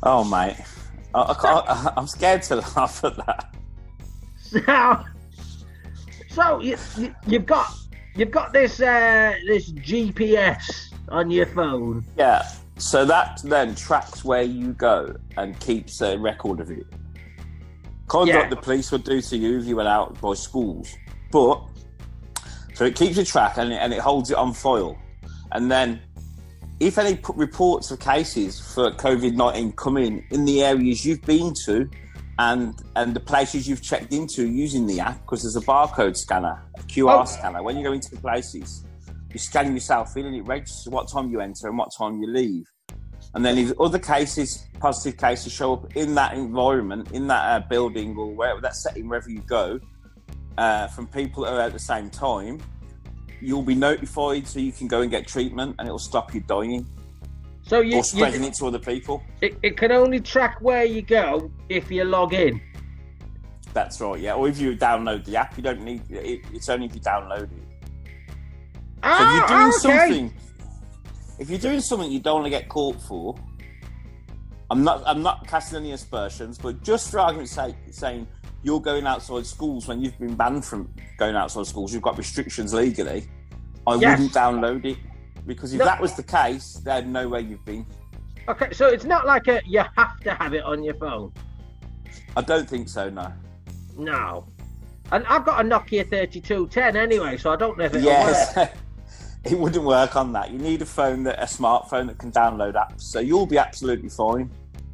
Oh, 0.02 0.24
mate, 0.24 0.56
I, 1.14 1.92
I'm 1.96 2.06
scared 2.06 2.42
to 2.44 2.56
laugh 2.56 3.04
at 3.04 3.16
that. 3.16 3.54
So, 4.38 5.04
so 6.30 6.60
you, 6.60 6.76
you, 6.96 7.14
you've 7.26 7.46
got 7.46 7.72
you've 8.14 8.30
got 8.30 8.52
this 8.52 8.80
uh, 8.80 9.34
this 9.46 9.70
GPS 9.72 10.92
on 11.08 11.30
your 11.30 11.46
phone. 11.46 12.04
Yeah. 12.16 12.48
So 12.78 13.04
that 13.04 13.40
then 13.44 13.74
tracks 13.74 14.24
where 14.24 14.42
you 14.42 14.72
go 14.72 15.14
and 15.36 15.58
keeps 15.60 16.00
a 16.00 16.16
record 16.18 16.60
of 16.60 16.70
it. 16.70 16.86
Kind 18.08 18.28
of 18.28 18.34
Yeah. 18.34 18.40
like 18.40 18.50
the 18.50 18.56
police 18.56 18.90
would 18.90 19.04
do 19.04 19.20
to 19.20 19.36
you 19.36 19.58
if 19.58 19.66
you 19.66 19.76
went 19.76 19.88
out 19.88 20.18
by 20.20 20.34
schools. 20.34 20.94
But 21.30 21.62
so 22.74 22.86
it 22.86 22.96
keeps 22.96 23.18
a 23.18 23.24
track 23.24 23.58
and 23.58 23.72
it, 23.72 23.76
and 23.76 23.92
it 23.92 24.00
holds 24.00 24.30
it 24.30 24.36
on 24.38 24.54
file. 24.54 24.96
And 25.52 25.70
then 25.70 26.00
if 26.80 26.98
any 26.98 27.16
p- 27.16 27.32
reports 27.36 27.90
of 27.90 28.00
cases 28.00 28.58
for 28.58 28.90
COVID 28.92 29.34
nineteen 29.34 29.72
come 29.72 29.96
in 29.98 30.24
in 30.30 30.44
the 30.44 30.64
areas 30.64 31.04
you've 31.04 31.22
been 31.22 31.52
to 31.66 31.88
and 32.38 32.74
and 32.96 33.14
the 33.14 33.20
places 33.20 33.68
you've 33.68 33.82
checked 33.82 34.12
into 34.12 34.48
using 34.48 34.86
the 34.86 34.98
app, 35.00 35.20
because 35.22 35.42
there's 35.42 35.56
a 35.56 35.60
barcode 35.60 36.16
scanner, 36.16 36.62
a 36.76 36.80
QR 36.82 37.20
Oh. 37.22 37.24
scanner. 37.24 37.62
When 37.62 37.76
you 37.76 37.84
go 37.84 37.92
into 37.92 38.10
the 38.10 38.20
places, 38.20 38.84
you 39.32 39.38
scan 39.38 39.72
yourself 39.74 40.16
in 40.16 40.26
and 40.26 40.34
it 40.34 40.42
registers 40.42 40.90
what 40.92 41.08
time 41.08 41.30
you 41.30 41.40
enter 41.40 41.68
and 41.68 41.76
what 41.76 41.90
time 41.96 42.20
you 42.20 42.26
leave. 42.32 42.64
And 43.34 43.44
then 43.44 43.58
if 43.58 43.78
other 43.78 43.98
cases, 43.98 44.64
positive 44.80 45.20
cases 45.20 45.52
show 45.52 45.74
up 45.74 45.94
in 45.96 46.14
that 46.16 46.32
environment, 46.34 47.12
in 47.12 47.28
that 47.28 47.44
uh, 47.44 47.66
building 47.68 48.16
or 48.16 48.34
wherever 48.34 48.60
that 48.62 48.74
setting, 48.74 49.08
wherever 49.08 49.30
you 49.30 49.40
go, 49.42 49.78
uh, 50.58 50.88
from 50.88 51.06
people 51.06 51.44
that 51.44 51.52
are 51.52 51.60
at 51.60 51.72
the 51.72 51.78
same 51.78 52.10
time, 52.10 52.58
you'll 53.40 53.62
be 53.62 53.74
notified 53.74 54.46
so 54.46 54.58
you 54.58 54.72
can 54.72 54.86
go 54.88 55.00
and 55.02 55.10
get 55.10 55.26
treatment 55.26 55.74
and 55.78 55.86
it'll 55.88 55.98
stop 55.98 56.34
you 56.34 56.40
dying 56.40 56.86
So 57.62 57.80
you, 57.80 57.96
or 57.98 58.04
spreading 58.04 58.42
you 58.42 58.48
it 58.48 58.54
to 58.54 58.66
other 58.66 58.78
people. 58.78 59.22
it, 59.40 59.56
it 59.62 59.76
can 59.76 59.92
only 59.92 60.20
track 60.20 60.58
where 60.60 60.84
you 60.84 61.02
go 61.02 61.50
if 61.68 61.90
you 61.90 62.04
log 62.04 62.34
in. 62.34 62.60
That's 63.72 64.00
right, 64.00 64.18
yeah. 64.20 64.34
Or 64.34 64.48
if 64.48 64.58
you 64.58 64.76
download 64.76 65.24
the 65.24 65.36
app, 65.36 65.56
you 65.56 65.62
don't 65.62 65.82
need 65.82 66.02
it. 66.10 66.40
It's 66.52 66.68
only 66.68 66.86
if 66.86 66.94
you 66.94 67.00
download 67.00 67.44
it. 67.44 67.50
So 67.50 68.16
if 68.98 69.02
Ah, 69.04 69.38
you're 69.38 69.46
doing 69.48 69.68
okay. 69.68 69.78
something, 69.78 70.34
if 71.38 71.48
you're 71.50 71.58
doing 71.58 71.80
something 71.80 72.10
you 72.10 72.18
don't 72.20 72.42
want 72.42 72.46
to 72.46 72.50
get 72.50 72.68
caught 72.68 73.00
for, 73.00 73.36
I'm 74.70 74.82
not. 74.84 75.02
I'm 75.06 75.22
not 75.22 75.46
casting 75.46 75.78
any 75.78 75.92
aspersions, 75.92 76.58
but 76.58 76.82
just 76.82 77.10
for 77.10 77.18
argument's 77.20 77.52
sake, 77.52 77.76
saying 77.90 78.26
you're 78.62 78.80
going 78.80 79.06
outside 79.06 79.46
schools 79.46 79.88
when 79.88 80.00
you've 80.02 80.18
been 80.18 80.34
banned 80.34 80.64
from 80.64 80.92
going 81.18 81.34
outside 81.34 81.66
schools, 81.66 81.92
you've 81.92 82.02
got 82.02 82.18
restrictions 82.18 82.74
legally. 82.74 83.28
I 83.86 83.94
Yes. 83.94 84.18
wouldn't 84.18 84.34
download 84.34 84.84
it 84.84 84.98
because 85.46 85.72
if 85.72 85.78
No. 85.78 85.84
that 85.86 86.00
was 86.00 86.14
the 86.14 86.22
case, 86.22 86.74
they'd 86.84 87.06
know 87.06 87.28
where 87.28 87.40
you've 87.40 87.64
been. 87.64 87.86
Okay, 88.48 88.72
so 88.72 88.88
it's 88.88 89.04
not 89.04 89.26
like 89.26 89.48
a 89.48 89.60
you 89.66 89.82
have 89.96 90.18
to 90.20 90.34
have 90.34 90.54
it 90.54 90.64
on 90.64 90.82
your 90.82 90.94
phone. 90.94 91.32
I 92.36 92.42
don't 92.42 92.68
think 92.68 92.88
so. 92.88 93.08
No. 93.08 93.32
No. 93.96 94.46
And 95.12 95.24
I've 95.26 95.44
got 95.44 95.64
a 95.64 95.68
Nokia 95.68 96.08
3210 96.08 96.96
anyway, 96.96 97.36
so 97.36 97.52
I 97.52 97.56
don't 97.56 97.76
know 97.78 97.84
if 97.84 97.94
it'll 97.94 98.06
work. 98.08 98.16
Yes. 98.56 98.56
it 99.44 99.58
wouldn't 99.58 99.84
work 99.84 100.16
on 100.16 100.32
that. 100.32 100.50
You 100.50 100.58
need 100.58 100.82
a 100.82 100.86
phone 100.86 101.22
that 101.24 101.38
a 101.40 101.46
smartphone 101.46 102.06
that 102.08 102.18
can 102.18 102.30
download 102.30 102.74
apps. 102.74 103.02
So 103.02 103.20
you'll 103.20 103.46
be 103.46 103.58
absolutely 103.58 104.08
fine. 104.08 104.50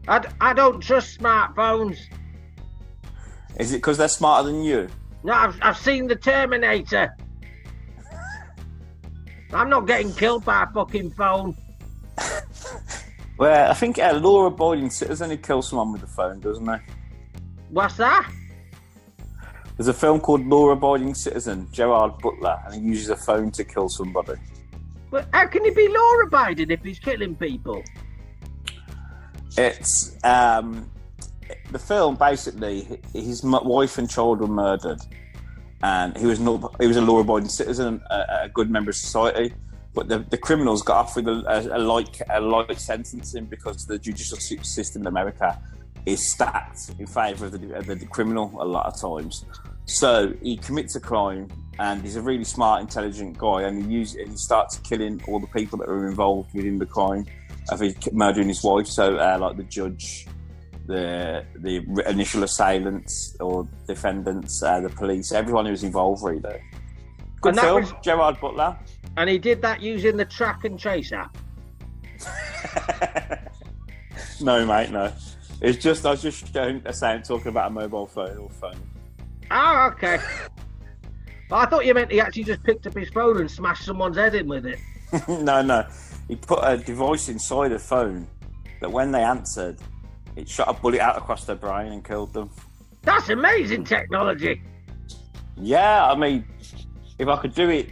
I, 0.08 0.20
d- 0.20 0.28
I 0.40 0.52
don't 0.54 0.80
trust 0.80 1.20
smartphones. 1.20 1.98
Is 3.58 3.72
it 3.72 3.76
because 3.76 3.98
they're 3.98 4.08
smarter 4.08 4.48
than 4.48 4.62
you? 4.62 4.88
No, 5.24 5.32
I've, 5.32 5.58
I've 5.62 5.78
seen 5.78 6.06
the 6.06 6.16
Terminator. 6.16 7.16
I'm 9.52 9.70
not 9.70 9.86
getting 9.86 10.12
killed 10.12 10.44
by 10.44 10.64
a 10.64 10.66
fucking 10.72 11.12
phone. 11.12 11.56
Well, 13.38 13.70
I 13.70 13.74
think 13.74 13.98
a 13.98 14.12
law-abiding 14.12 14.88
citizen 14.90 15.28
who 15.30 15.36
kills 15.36 15.68
someone 15.68 15.92
with 15.92 16.02
a 16.02 16.06
phone, 16.06 16.40
doesn't 16.40 16.66
he? 16.66 16.80
What's 17.68 17.98
that? 17.98 18.30
There's 19.76 19.88
a 19.88 19.94
film 19.94 20.20
called 20.20 20.46
Law-Abiding 20.46 21.14
Citizen, 21.14 21.68
Gerard 21.70 22.16
Butler, 22.18 22.58
and 22.64 22.74
he 22.74 22.80
uses 22.80 23.10
a 23.10 23.16
phone 23.16 23.50
to 23.50 23.64
kill 23.64 23.90
somebody. 23.90 24.40
But 25.10 25.28
how 25.34 25.46
can 25.48 25.64
he 25.64 25.70
be 25.70 25.88
law 25.88 26.20
abiding 26.24 26.70
if 26.70 26.82
he's 26.82 26.98
killing 26.98 27.36
people? 27.36 27.82
It's 29.58 30.16
um, 30.24 30.90
the 31.70 31.78
film 31.78 32.16
basically. 32.16 33.00
His 33.12 33.42
wife 33.42 33.98
and 33.98 34.08
child 34.08 34.40
were 34.40 34.46
murdered, 34.46 35.00
and 35.82 36.16
he 36.16 36.26
was 36.26 36.40
not. 36.40 36.74
He 36.80 36.86
was 36.86 36.96
a 36.96 37.02
law-abiding 37.02 37.48
citizen, 37.48 38.02
a, 38.10 38.44
a 38.44 38.48
good 38.48 38.70
member 38.70 38.90
of 38.90 38.96
society. 38.96 39.54
But 39.94 40.08
the, 40.08 40.18
the 40.18 40.36
criminals 40.36 40.82
got 40.82 40.96
off 40.96 41.16
with 41.16 41.26
a, 41.26 41.42
a, 41.46 41.78
a 41.78 41.80
light 41.80 42.20
a 42.30 42.40
light 42.40 42.78
sentencing 42.78 43.46
because 43.46 43.86
the 43.86 43.98
judicial 43.98 44.36
system 44.38 45.02
in 45.02 45.06
America 45.06 45.58
is 46.04 46.24
stacked 46.32 46.90
in 46.98 47.06
favour 47.06 47.46
of 47.46 47.52
the, 47.52 47.74
of 47.74 47.86
the 47.86 48.06
criminal 48.06 48.52
a 48.60 48.64
lot 48.64 48.86
of 48.86 49.00
times. 49.00 49.44
So 49.86 50.34
he 50.42 50.56
commits 50.56 50.96
a 50.96 51.00
crime, 51.00 51.48
and 51.78 52.02
he's 52.02 52.16
a 52.16 52.20
really 52.20 52.44
smart, 52.44 52.80
intelligent 52.80 53.38
guy, 53.38 53.62
and 53.62 53.84
he 53.84 53.98
use 53.98 54.14
and 54.14 54.28
he 54.30 54.36
starts 54.36 54.78
killing 54.78 55.22
all 55.28 55.40
the 55.40 55.46
people 55.46 55.78
that 55.78 55.88
are 55.88 56.08
involved 56.08 56.52
within 56.54 56.78
the 56.78 56.86
crime 56.86 57.24
of 57.70 57.80
his 57.80 57.94
murdering 58.12 58.48
his 58.48 58.62
wife. 58.62 58.86
So, 58.86 59.16
uh, 59.16 59.38
like 59.40 59.56
the 59.56 59.64
judge, 59.64 60.26
the 60.86 61.44
the 61.56 61.76
initial 62.08 62.42
assailants 62.44 63.36
or 63.40 63.66
defendants, 63.86 64.62
uh, 64.62 64.80
the 64.80 64.88
police, 64.90 65.32
everyone 65.32 65.64
who 65.66 65.72
was 65.72 65.84
involved. 65.84 66.22
Really, 66.24 66.62
good 67.40 67.50
And 67.54 67.60
film. 67.60 67.80
was- 67.82 67.92
Gerard 68.02 68.40
Butler. 68.40 68.76
And 69.16 69.30
he 69.30 69.38
did 69.38 69.62
that 69.62 69.80
using 69.80 70.16
the 70.16 70.24
track 70.26 70.64
and 70.64 70.78
trace 70.78 71.10
app. 71.12 71.36
no, 74.40 74.64
mate, 74.66 74.90
no. 74.90 75.12
It's 75.60 75.78
just 75.82 76.04
I 76.04 76.10
was 76.10 76.22
just 76.22 76.52
showing 76.52 76.82
a 76.84 76.92
sound 76.92 77.24
talking 77.24 77.48
about 77.48 77.68
a 77.68 77.70
mobile 77.74 78.06
phone 78.06 78.36
or 78.36 78.50
phone. 78.50 78.78
Oh, 79.50 79.90
okay. 79.92 80.18
But 81.48 81.56
I 81.56 81.66
thought 81.66 81.86
you 81.86 81.94
meant 81.94 82.10
he 82.10 82.20
actually 82.20 82.44
just 82.44 82.62
picked 82.62 82.86
up 82.86 82.94
his 82.94 83.08
phone 83.10 83.38
and 83.40 83.50
smashed 83.50 83.84
someone's 83.84 84.16
head 84.16 84.34
in 84.34 84.48
with 84.48 84.66
it. 84.66 84.78
no, 85.28 85.62
no. 85.62 85.86
He 86.28 86.36
put 86.36 86.58
a 86.62 86.76
device 86.76 87.28
inside 87.28 87.72
a 87.72 87.78
phone 87.78 88.26
that 88.80 88.90
when 88.90 89.12
they 89.12 89.22
answered, 89.22 89.78
it 90.36 90.48
shot 90.48 90.68
a 90.68 90.72
bullet 90.74 91.00
out 91.00 91.16
across 91.16 91.44
their 91.44 91.56
brain 91.56 91.92
and 91.92 92.04
killed 92.04 92.32
them. 92.32 92.50
That's 93.02 93.28
amazing 93.30 93.84
technology. 93.84 94.62
Yeah, 95.56 96.06
I 96.06 96.14
mean, 96.14 96.44
if 97.18 97.28
I 97.28 97.36
could 97.36 97.54
do 97.54 97.70
it, 97.70 97.88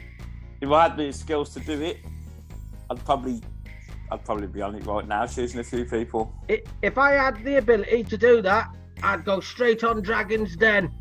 if 0.61 0.71
I 0.71 0.85
had 0.89 0.97
the 0.97 1.13
skills 1.13 1.53
to 1.55 1.61
do 1.61 1.81
it, 1.83 1.99
I'd 2.91 3.03
probably, 3.05 3.41
I'd 4.11 4.25
probably 4.25 4.47
be 4.47 4.61
on 4.61 4.75
it 4.75 4.85
right 4.87 5.07
now, 5.09 5.27
shooting 5.27 5.61
a 5.61 5.65
few 5.65 5.85
people. 5.85 6.33
If 6.83 6.99
I 6.99 7.13
had 7.13 7.43
the 7.45 7.57
ability 7.57 8.05
to 8.05 8.19
do 8.19 8.43
that, 8.43 8.69
I'd 9.03 9.25
go 9.25 9.41
straight 9.41 9.83
on 9.85 10.03
Dragon's 10.03 10.57
Den 10.57 10.93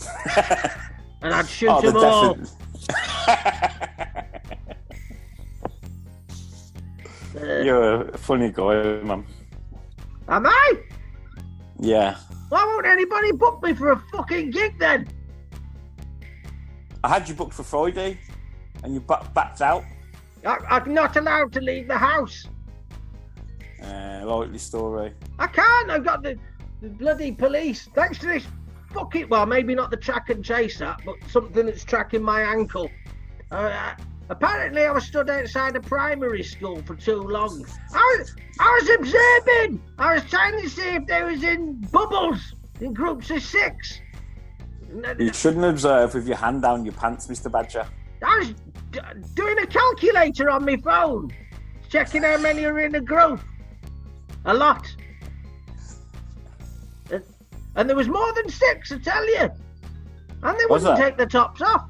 and 1.22 1.34
I'd 1.34 1.48
shoot 1.48 1.68
Oh, 1.70 1.80
them 1.80 1.94
the 1.94 2.00
all. 2.06 2.38
Uh, 7.36 7.62
You're 7.62 8.08
a 8.08 8.18
funny 8.18 8.50
guy, 8.50 9.00
man. 9.02 9.24
am 10.28 10.46
I? 10.46 10.74
Yeah, 11.80 12.18
Why 12.50 12.64
won't 12.64 12.86
anybody 12.86 13.32
book 13.32 13.62
me 13.62 13.72
for 13.72 13.92
a 13.92 13.98
fucking 14.12 14.50
gig 14.50 14.78
then? 14.78 15.08
I 17.02 17.08
had 17.08 17.26
you 17.26 17.34
booked 17.34 17.54
for 17.54 17.62
Friday, 17.62 18.18
and 18.84 18.92
you 18.92 19.00
ba- 19.00 19.26
backed 19.34 19.62
out. 19.62 19.84
I, 20.44 20.58
I'm 20.68 20.92
not 20.92 21.16
allowed 21.16 21.52
to 21.54 21.60
leave 21.60 21.88
the 21.88 21.96
house. 21.96 22.46
Uh, 23.82 24.20
likely 24.24 24.58
story. 24.58 25.14
I 25.38 25.46
can't. 25.46 25.90
I've 25.90 26.04
got 26.04 26.22
the, 26.22 26.38
the 26.82 26.90
bloody 26.90 27.32
police. 27.32 27.88
Thanks 27.94 28.18
to 28.18 28.26
this 28.26 28.46
fucking. 28.92 29.30
Well, 29.30 29.46
maybe 29.46 29.74
not 29.74 29.90
the 29.90 29.96
track 29.96 30.28
and 30.28 30.44
chase 30.44 30.82
app, 30.82 31.02
but 31.06 31.14
something 31.28 31.64
that's 31.64 31.84
tracking 31.84 32.22
my 32.22 32.42
ankle. 32.42 32.90
Uh, 33.50 33.94
apparently, 34.30 34.86
I 34.86 34.92
was 34.92 35.04
stood 35.04 35.28
outside 35.28 35.76
a 35.76 35.80
primary 35.80 36.42
school 36.42 36.80
for 36.82 36.94
too 36.94 37.20
long. 37.20 37.64
I 37.92 38.16
was, 38.18 38.34
I 38.58 38.78
was 38.80 38.90
observing. 38.98 39.82
I 39.98 40.14
was 40.14 40.24
trying 40.24 40.60
to 40.62 40.68
see 40.68 40.94
if 40.94 41.06
they 41.06 41.22
was 41.22 41.42
in 41.42 41.74
bubbles 41.92 42.54
in 42.80 42.94
groups 42.94 43.30
of 43.30 43.42
six. 43.42 44.00
You 45.18 45.32
shouldn't 45.32 45.64
observe 45.64 46.14
with 46.14 46.26
your 46.26 46.36
hand 46.36 46.62
down 46.62 46.84
your 46.84 46.94
pants, 46.94 47.26
Mr. 47.26 47.52
Badger. 47.52 47.86
I 48.24 48.38
was 48.38 48.54
d- 48.90 49.00
doing 49.34 49.58
a 49.58 49.66
calculator 49.66 50.50
on 50.50 50.64
my 50.64 50.76
phone, 50.76 51.30
checking 51.88 52.22
how 52.22 52.38
many 52.38 52.64
are 52.64 52.80
in 52.80 52.94
a 52.94 53.00
group. 53.00 53.40
A 54.46 54.54
lot. 54.54 54.86
And, 57.76 57.88
there 57.88 57.96
was 57.96 58.08
more 58.08 58.32
than 58.34 58.48
six, 58.48 58.90
I 58.90 58.98
tell 58.98 59.26
you. 59.26 59.48
And 60.42 60.58
they 60.58 60.66
Was 60.66 60.82
wouldn't 60.82 60.98
take 60.98 61.16
the 61.16 61.26
tops 61.26 61.62
off. 61.62 61.89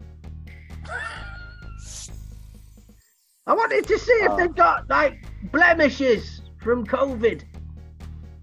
I 3.46 3.54
wanted 3.54 3.86
to 3.86 3.98
see 3.98 4.12
if 4.12 4.30
Oh. 4.30 4.36
they'd 4.36 4.54
got 4.54 4.88
like 4.88 5.24
blemishes 5.50 6.42
from 6.58 6.86
COVID. 6.86 7.42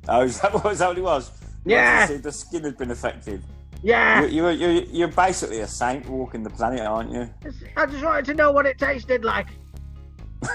Oh, 0.09 0.21
is 0.21 0.39
that, 0.41 0.53
was 0.63 0.79
that 0.79 0.89
what 0.89 0.97
it 0.97 1.03
was? 1.03 1.31
You 1.65 1.75
Yeah. 1.75 2.05
to 2.07 2.13
see 2.13 2.17
The 2.19 2.31
skin 2.31 2.63
had 2.63 2.77
been 2.77 2.91
affected. 2.91 3.43
Yeah, 3.83 4.25
You're, 4.25 4.51
you're, 4.51 4.71
you're, 4.71 5.07
basically 5.07 5.59
a 5.59 5.67
saint 5.67 6.09
walking 6.09 6.41
the 6.41 6.49
planet, 6.49 6.79
aren't 6.81 7.11
you? 7.11 7.29
I 7.77 7.85
just 7.85 8.03
wanted 8.03 8.25
to 8.25 8.33
know 8.33 8.51
what 8.51 8.65
it 8.65 8.79
tasted 8.79 9.23
like. 9.23 9.47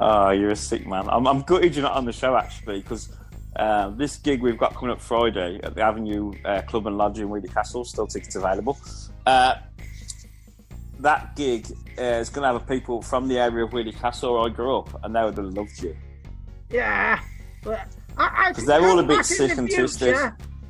Oh, 0.00 0.30
you're 0.30 0.50
a 0.50 0.56
sick 0.56 0.84
man. 0.84 1.08
I'm, 1.08 1.28
I'm 1.28 1.42
gutted 1.42 1.76
you're 1.76 1.84
not 1.84 1.92
on 1.92 2.04
the 2.04 2.12
show 2.12 2.34
actually 2.36 2.80
because 2.80 3.14
uh, 3.54 3.90
this 3.90 4.16
gig 4.16 4.42
we've 4.42 4.58
got 4.58 4.74
coming 4.74 4.90
up 4.90 5.00
Friday 5.00 5.60
at 5.62 5.76
the 5.76 5.82
Avenue 5.82 6.32
uh, 6.44 6.60
Club 6.62 6.88
and 6.88 6.98
Lodge 6.98 7.20
in 7.20 7.30
Weedy 7.30 7.46
Castle, 7.46 7.84
still 7.84 8.08
tickets 8.08 8.34
available. 8.34 8.76
Uh, 9.26 9.54
that 11.02 11.36
gig 11.36 11.66
uh, 11.98 12.02
is 12.02 12.30
going 12.30 12.42
to 12.50 12.58
have 12.58 12.66
people 12.66 13.02
from 13.02 13.28
the 13.28 13.38
area 13.38 13.64
of 13.64 13.72
Weedy 13.72 13.92
Castle 13.92 14.34
where 14.34 14.44
I 14.44 14.48
grew 14.48 14.78
up, 14.78 15.04
and 15.04 15.14
they 15.14 15.22
would 15.22 15.36
have 15.36 15.46
loved 15.52 15.82
you. 15.82 15.96
Yeah, 16.70 17.20
but 17.62 17.86
I, 18.16 18.46
I 18.48 18.52
'Cause 18.52 18.64
they're 18.64 18.80
all 18.88 18.98
a 18.98 19.02
bit 19.02 19.24
sick 19.26 19.58
and 19.58 19.70
twisted. 19.70 20.16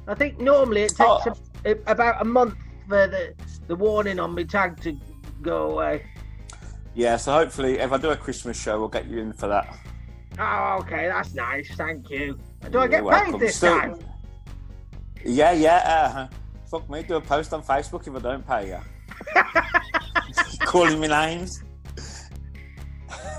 I 0.08 0.14
think 0.14 0.40
normally 0.40 0.82
it 0.82 0.88
takes 0.96 1.00
Oh. 1.00 1.34
a, 1.64 1.76
about 1.86 2.20
a 2.20 2.24
month 2.24 2.56
for 2.88 3.06
the, 3.06 3.34
the 3.68 3.76
warning 3.76 4.18
on 4.18 4.34
my 4.34 4.42
tag 4.42 4.80
to 4.82 4.96
go 5.42 5.70
away. 5.70 6.04
Yeah, 6.94 7.16
so 7.16 7.32
hopefully, 7.32 7.78
if 7.78 7.92
I 7.92 7.98
do 7.98 8.10
a 8.10 8.16
Christmas 8.16 8.60
show, 8.60 8.78
we'll 8.80 8.88
get 8.88 9.06
you 9.06 9.18
in 9.20 9.32
for 9.32 9.46
that. 9.48 9.74
Oh, 10.38 10.78
okay, 10.80 11.06
that's 11.08 11.34
nice. 11.34 11.70
Thank 11.76 12.10
you. 12.10 12.38
Do 12.70 12.78
I 12.78 12.82
You're 12.82 12.88
get 12.88 13.04
welcome. 13.04 13.32
paid 13.32 13.40
this 13.42 13.56
Still- 13.56 13.78
time? 13.78 13.98
Yeah, 15.24 15.52
yeah. 15.52 16.28
Uh, 16.32 16.36
fuck 16.68 16.88
me, 16.90 17.02
do 17.02 17.16
a 17.16 17.20
post 17.20 17.52
on 17.54 17.62
Facebook 17.62 18.06
if 18.08 18.14
I 18.16 18.18
don't 18.18 18.46
pay 18.46 18.68
you. 18.68 18.78
Calling 20.72 21.00
me 21.00 21.08
names. 21.08 21.62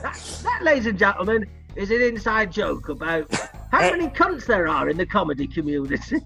That, 0.03 0.39
that, 0.43 0.59
ladies 0.61 0.85
and 0.85 0.99
gentlemen, 0.99 1.49
is 1.75 1.89
an 1.89 1.99
inside 1.99 2.51
joke 2.51 2.89
about 2.89 3.33
how 3.71 3.89
many 3.89 4.07
cunts 4.09 4.45
there 4.45 4.67
are 4.67 4.87
in 4.87 4.97
the 4.97 5.05
comedy 5.07 5.47
community. 5.47 6.17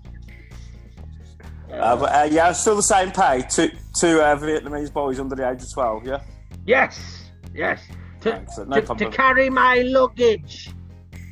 Uh, 1.71 1.95
but 1.95 2.13
uh, 2.13 2.27
yeah, 2.29 2.51
still 2.51 2.75
the 2.75 2.83
same 2.83 3.11
pay. 3.11 3.41
Two, 3.49 3.69
two 3.97 4.19
uh, 4.19 4.35
Vietnamese 4.37 4.91
boys 4.91 5.17
under 5.17 5.33
the 5.33 5.49
age 5.49 5.63
of 5.63 5.71
12, 5.71 6.07
yeah? 6.07 6.19
yes, 6.65 7.29
yes. 7.55 7.81
To, 8.21 8.43
no 8.67 8.81
to, 8.81 8.95
to 8.95 9.09
carry 9.09 9.49
my 9.49 9.83
luggage. 9.83 10.71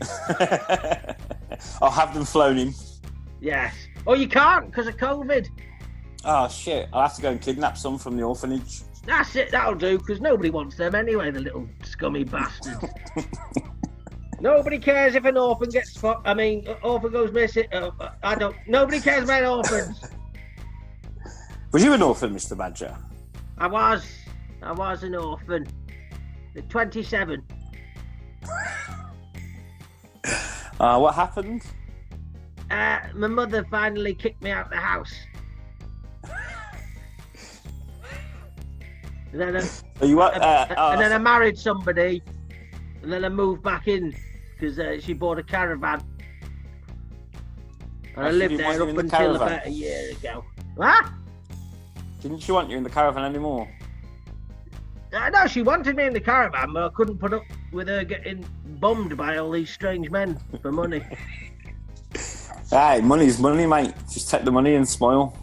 I'll 1.82 1.92
have 1.92 2.14
them 2.14 2.24
flown 2.24 2.60
in. 2.60 2.74
Yes. 3.42 3.76
Oh, 4.08 4.14
you 4.14 4.30
can't 4.30 4.68
because 4.68 4.88
of 4.88 4.96
COVID. 4.96 5.50
Oh, 6.24 6.48
shit. 6.48 6.88
I'll 6.94 7.02
have 7.02 7.16
to 7.18 7.22
go 7.22 7.32
and 7.32 7.42
kidnap 7.42 7.78
some 7.78 7.98
from 7.98 8.16
the 8.16 8.24
orphanage. 8.24 8.84
That's 9.06 9.36
it, 9.36 9.52
that'll 9.52 9.76
do, 9.76 9.98
because 10.00 10.20
nobody 10.20 10.50
wants 10.50 10.78
them 10.78 10.96
anyway, 10.96 11.32
the 11.32 11.40
little 11.40 11.68
scummy 11.84 12.24
bastards. 12.24 12.86
nobody 14.42 14.80
cares 14.80 15.16
if 15.16 15.26
an 15.26 15.38
orphan 15.38 15.70
gets 15.70 15.96
fucked. 15.96 16.28
I 16.28 16.34
mean, 16.34 16.68
orphan 16.82 17.12
goes 17.12 17.32
missing. 17.32 17.68
Uh, 17.72 17.92
uh, 18.00 18.12
I 18.24 18.36
don't. 18.36 18.56
Nobody 18.68 19.00
cares 19.00 19.26
about 19.26 19.44
orphans. 19.44 20.02
Was 21.72 21.84
you 21.84 21.94
an 21.94 22.02
orphan, 22.02 22.34
Mr. 22.34 22.58
Badger? 22.58 22.96
I 23.58 23.68
was. 23.68 24.08
I 24.64 24.72
was 24.72 25.04
an 25.04 25.16
orphan. 25.16 25.68
At 26.56 26.70
27. 26.70 27.44
Uh, 30.80 31.00
what 31.00 31.16
happened? 31.16 31.62
Uh, 32.72 33.00
my 33.14 33.28
mother 33.28 33.66
finally 33.70 34.14
kicked 34.16 34.42
me 34.42 34.52
out 34.52 34.66
of 34.66 34.72
the 34.72 34.78
house. 34.78 35.14
And 39.36 39.54
then, 39.54 39.70
I, 40.02 40.06
you, 40.06 40.22
uh, 40.22 40.28
uh, 40.28 40.76
oh, 40.78 40.92
and 40.92 41.02
then 41.02 41.12
I 41.12 41.18
married 41.18 41.58
somebody, 41.58 42.24
and 43.04 43.12
then 43.12 43.26
I 43.26 43.30
moved 43.30 43.62
back 43.64 43.90
in 43.90 44.16
because 44.54 44.80
uh, 44.80 44.98
she 45.02 45.12
bought 45.12 45.38
a 45.38 45.44
caravan. 45.44 46.02
And 48.16 48.26
I 48.28 48.30
Oh, 48.30 48.32
lived 48.32 48.58
there 48.58 48.82
up 48.82 48.88
the 48.88 48.98
until 48.98 49.36
about 49.36 49.66
a 49.66 49.70
year 49.70 50.12
ago. 50.12 50.46
What? 50.76 51.10
Didn't 52.22 52.40
she 52.40 52.54
want 52.54 52.70
you 52.70 52.78
in 52.78 52.84
the 52.84 52.90
caravan 52.90 53.26
anymore? 53.26 53.70
Uh, 55.12 55.30
no, 55.30 55.48
she 55.48 55.62
wanted 55.62 55.98
me 55.98 56.06
in 56.06 56.14
the 56.14 56.22
caravan, 56.22 56.72
but 56.72 56.84
I 56.84 56.90
couldn't 56.96 57.18
put 57.18 57.34
up 57.34 57.44
with 57.74 57.90
her 57.90 58.06
getting 58.06 58.46
bummed 58.80 59.18
by 59.18 59.36
all 59.36 59.52
these 59.52 59.70
strange 59.70 60.10
men 60.10 60.40
for 60.62 60.72
money. 60.72 61.04
Hey, 62.72 63.00
money's 63.00 63.38
money, 63.38 63.68
mate. 63.68 63.94
Just 64.12 64.30
take 64.30 64.44
the 64.44 64.52
money 64.52 64.74
and 64.74 64.88
smile. 64.88 65.38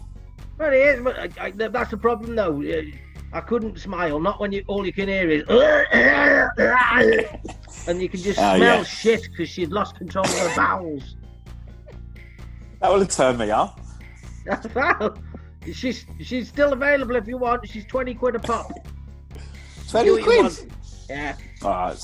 well, 0.57 0.73
it 0.73 0.77
is, 0.77 1.01
but 1.01 1.17
I, 1.17 1.29
I, 1.39 1.51
that's 1.51 1.89
the 1.91 1.97
problem, 1.97 2.35
though. 2.35 2.61
I 3.33 3.41
couldn't 3.41 3.79
smile, 3.79 4.19
not 4.19 4.39
when 4.39 4.51
you 4.51 4.63
all 4.67 4.85
you 4.85 4.93
can 4.93 5.07
hear 5.07 5.27
is, 5.29 5.43
and 7.87 8.01
you 8.01 8.07
can 8.07 8.19
just 8.21 8.37
Oh, 8.39 8.55
smell 8.57 8.77
yeah. 8.77 8.83
shit 8.83 9.23
because 9.23 9.49
she'd 9.49 9.71
lost 9.71 9.95
control 9.97 10.23
of 10.25 10.37
her 10.37 10.55
bowels. 10.55 11.15
That 12.79 12.91
will 12.91 12.99
have 12.99 13.09
turned 13.09 13.39
me 13.39 13.49
off. 13.49 13.79
well, 14.75 15.17
she's 15.73 16.05
she's 16.21 16.47
still 16.49 16.73
available 16.73 17.15
if 17.15 17.27
you 17.27 17.37
want. 17.37 17.67
She's 17.67 17.85
twenty 17.85 18.13
quid 18.13 18.35
a 18.35 18.39
pop. 18.39 18.71
20 19.89 20.05
You- 20.07 20.17
you 20.17 20.23
quid? 20.23 20.73
Yeah. 21.09 21.35
Oh, 21.63 21.69
I'll, 21.69 21.97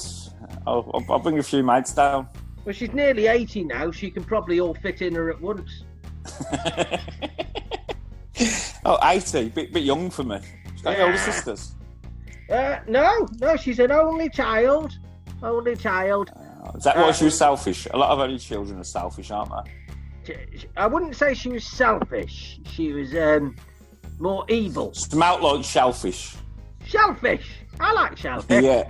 I'll, 0.68 1.06
I'll 1.10 1.20
bring 1.20 1.38
a 1.40 1.44
few 1.44 1.64
mates 1.64 1.94
down. 1.94 2.28
Well, 2.66 2.74
she's 2.74 2.92
nearly 2.94 3.28
eighty 3.28 3.64
now. 3.64 3.92
She 3.92 4.10
can 4.10 4.24
probably 4.24 4.60
all 4.60 4.74
fit 4.74 5.02
in 5.04 5.14
her 5.16 5.30
at 5.30 5.40
once. 5.40 5.84
oh, 8.86 8.98
80. 9.04 9.50
Bit, 9.50 9.74
bit 9.74 9.84
young 9.84 10.10
for 10.10 10.24
me. 10.24 10.40
She's 10.80 10.86
got 10.86 10.94
any 10.96 11.04
older 11.04 11.18
sisters? 11.18 11.76
Uh, 12.50 12.80
no, 12.88 13.28
no, 13.42 13.58
she's 13.58 13.80
an 13.80 13.92
only 13.92 14.30
child. 14.30 14.98
Only 15.44 15.76
child. 15.76 16.32
Is 16.74 16.86
that 16.86 16.96
why 16.96 17.10
Uh, 17.10 17.12
she 17.12 17.26
was 17.26 17.38
selfish? 17.38 17.86
A 17.94 17.98
lot 17.98 18.12
of 18.12 18.20
only 18.20 18.40
children 18.40 18.80
are 18.80 18.84
selfish, 18.86 19.30
aren't 19.30 19.52
they? 20.26 20.46
I 20.78 20.88
wouldn't 20.88 21.18
say 21.18 21.34
she 21.34 21.50
was 21.50 21.66
selfish. 21.66 22.62
She 22.66 22.94
was 22.94 23.14
um, 23.14 23.58
more 24.20 24.46
evil. 24.48 24.94
Smelt 24.94 25.42
like 25.42 25.66
shellfish. 25.66 26.38
Shellfish. 26.86 27.58
I 27.82 27.92
like 27.92 28.18
shellfish. 28.18 28.64
Yeah. 28.64 28.90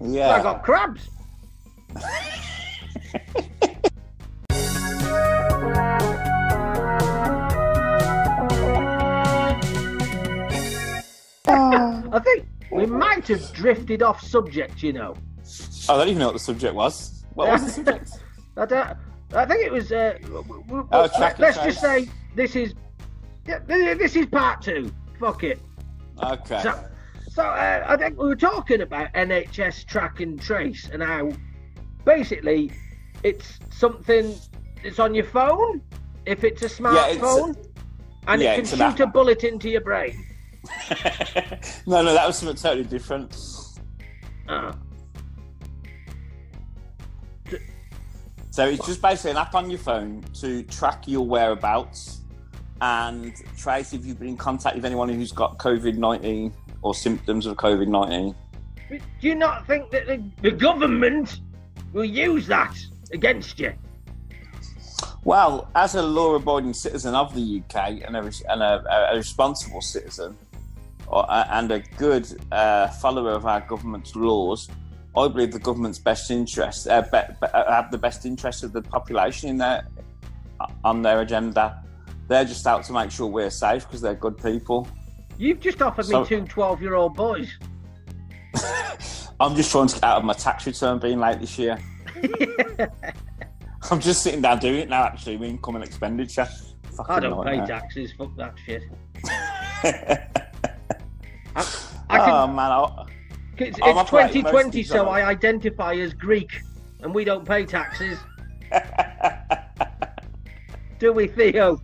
Yeah. 0.00 0.30
I 0.30 0.42
got 0.44 0.62
crabs. 0.62 1.08
I 12.16 12.20
think 12.20 12.46
we 12.72 12.86
might 12.86 13.28
have 13.28 13.52
drifted 13.52 14.02
off 14.02 14.22
subject, 14.22 14.82
you 14.82 14.94
know. 14.94 15.14
I 15.88 15.96
don't 15.98 16.08
even 16.08 16.18
know 16.18 16.26
what 16.28 16.32
the 16.32 16.38
subject 16.38 16.74
was. 16.74 17.24
What 17.34 17.48
was 17.48 17.62
the 17.62 17.70
subject? 17.70 18.10
I, 18.56 18.64
don't, 18.64 18.96
I 19.34 19.44
think 19.44 19.66
it 19.66 19.70
was. 19.70 19.92
Uh, 19.92 20.18
Oh, 20.90 21.08
let- 21.20 21.38
let's 21.38 21.58
just 21.58 21.80
say 21.80 22.08
this 22.34 22.56
is. 22.56 22.72
Yeah, 23.46 23.58
this 23.68 24.16
is 24.16 24.26
part 24.26 24.62
two. 24.62 24.90
Fuck 25.20 25.44
it. 25.44 25.60
Okay. 26.22 26.60
So, 26.62 26.84
so 27.30 27.42
uh, 27.44 27.84
I 27.86 27.96
think 27.98 28.18
we 28.18 28.26
were 28.28 28.34
talking 28.34 28.80
about 28.80 29.12
NHS 29.12 29.84
track 29.84 30.20
and 30.20 30.40
trace 30.40 30.88
and 30.90 31.02
how 31.02 31.30
basically 32.06 32.72
it's 33.22 33.58
something 33.70 34.34
that's 34.82 34.98
on 34.98 35.14
your 35.14 35.24
phone 35.26 35.82
if 36.24 36.44
it's 36.44 36.62
a 36.62 36.82
Yeah, 36.82 37.10
smartphone 37.18 37.56
and 38.26 38.40
yeah, 38.42 38.54
it 38.54 38.64
can 38.64 38.78
shoot 38.78 39.00
a 39.00 39.06
bullet 39.06 39.44
into 39.44 39.68
your 39.68 39.82
brain. 39.82 40.24
no, 41.86 42.02
no, 42.02 42.12
that 42.14 42.26
was 42.26 42.38
something 42.38 42.56
totally 42.56 42.84
different. 42.84 43.36
Uh, 44.48 44.72
So 48.56 48.66
it's 48.66 48.86
just 48.86 49.02
basically 49.02 49.32
an 49.32 49.36
app 49.36 49.54
on 49.54 49.68
your 49.68 49.78
phone 49.78 50.24
to 50.40 50.62
track 50.62 51.06
your 51.06 51.26
whereabouts 51.26 52.22
and 52.80 53.34
trace 53.54 53.92
if 53.92 54.06
you've 54.06 54.18
been 54.18 54.28
in 54.28 54.36
contact 54.38 54.76
with 54.76 54.86
anyone 54.86 55.10
who's 55.10 55.30
got 55.30 55.58
COVID 55.58 55.98
19 55.98 56.54
or 56.80 56.94
symptoms 56.94 57.44
of 57.44 57.58
COVID 57.58 57.86
19. 57.86 58.34
do 58.88 58.98
you 59.20 59.34
not 59.34 59.66
think 59.66 59.90
that 59.90 60.06
the, 60.06 60.24
the 60.40 60.50
government 60.50 61.40
will 61.92 62.06
use 62.06 62.46
that 62.46 62.74
against 63.12 63.58
you? 63.60 63.74
Well, 65.22 65.68
as 65.74 65.94
a 65.94 66.02
law 66.02 66.34
abiding 66.36 66.72
citizen 66.72 67.14
of 67.14 67.34
the 67.34 67.60
UK 67.62 68.00
and 68.06 68.16
a, 68.16 68.20
and 68.48 68.62
a, 68.62 69.12
a 69.12 69.16
responsible 69.18 69.82
citizen 69.82 70.34
or, 71.08 71.24
and 71.30 71.70
a 71.70 71.80
good 71.96 72.26
uh, 72.52 72.88
follower 72.88 73.32
of 73.32 73.46
our 73.46 73.60
government's 73.60 74.14
laws, 74.16 74.68
I 75.16 75.28
believe 75.28 75.52
the 75.52 75.58
government's 75.58 75.98
best 75.98 76.30
interest 76.30 76.88
uh, 76.88 77.02
be, 77.02 77.18
be, 77.40 77.46
uh, 77.52 77.72
have 77.72 77.90
the 77.90 77.98
best 77.98 78.26
interest 78.26 78.62
of 78.64 78.72
the 78.72 78.82
population 78.82 79.48
in 79.48 79.58
their 79.58 79.86
on 80.84 81.02
their 81.02 81.20
agenda. 81.20 81.82
They're 82.28 82.44
just 82.44 82.66
out 82.66 82.84
to 82.84 82.92
make 82.92 83.10
sure 83.10 83.26
we're 83.26 83.50
safe 83.50 83.86
because 83.86 84.00
they're 84.00 84.14
good 84.14 84.36
people. 84.42 84.88
You've 85.38 85.60
just 85.60 85.80
offered 85.82 86.06
So- 86.06 86.22
me 86.22 86.26
two 86.28 86.44
12 86.46 86.82
year 86.82 86.94
old 86.94 87.14
boys. 87.14 87.52
I'm 89.40 89.54
just 89.54 89.70
trying 89.70 89.88
to 89.88 89.94
get 89.94 90.04
out 90.04 90.18
of 90.18 90.24
my 90.24 90.32
tax 90.32 90.66
return 90.66 90.98
being 90.98 91.20
late 91.20 91.40
this 91.40 91.58
year. 91.58 91.78
I'm 93.90 94.00
just 94.00 94.22
sitting 94.22 94.40
down 94.40 94.58
doing 94.58 94.80
it 94.80 94.88
now. 94.88 95.04
Actually, 95.04 95.36
income 95.46 95.76
and 95.76 95.84
expenditure. 95.84 96.48
Fucking 96.96 97.14
I 97.14 97.20
don't 97.20 97.44
pay 97.44 97.58
taxes. 97.66 98.12
Fuck 98.16 98.34
that 98.36 98.54
shit. 98.64 98.82
I, 101.56 101.66
I 102.10 102.18
can, 102.18 102.34
oh 102.34 102.46
man, 102.48 102.70
I, 102.70 103.06
It's, 103.58 103.78
I'm 103.82 103.96
it's 103.98 104.10
2020, 104.10 104.82
so 104.82 105.08
I 105.08 105.26
identify 105.26 105.94
as 105.94 106.12
Greek, 106.12 106.60
and 107.00 107.14
we 107.14 107.24
don't 107.24 107.46
pay 107.46 107.64
taxes, 107.64 108.18
do 110.98 111.12
we, 111.12 111.28
Theo? 111.28 111.80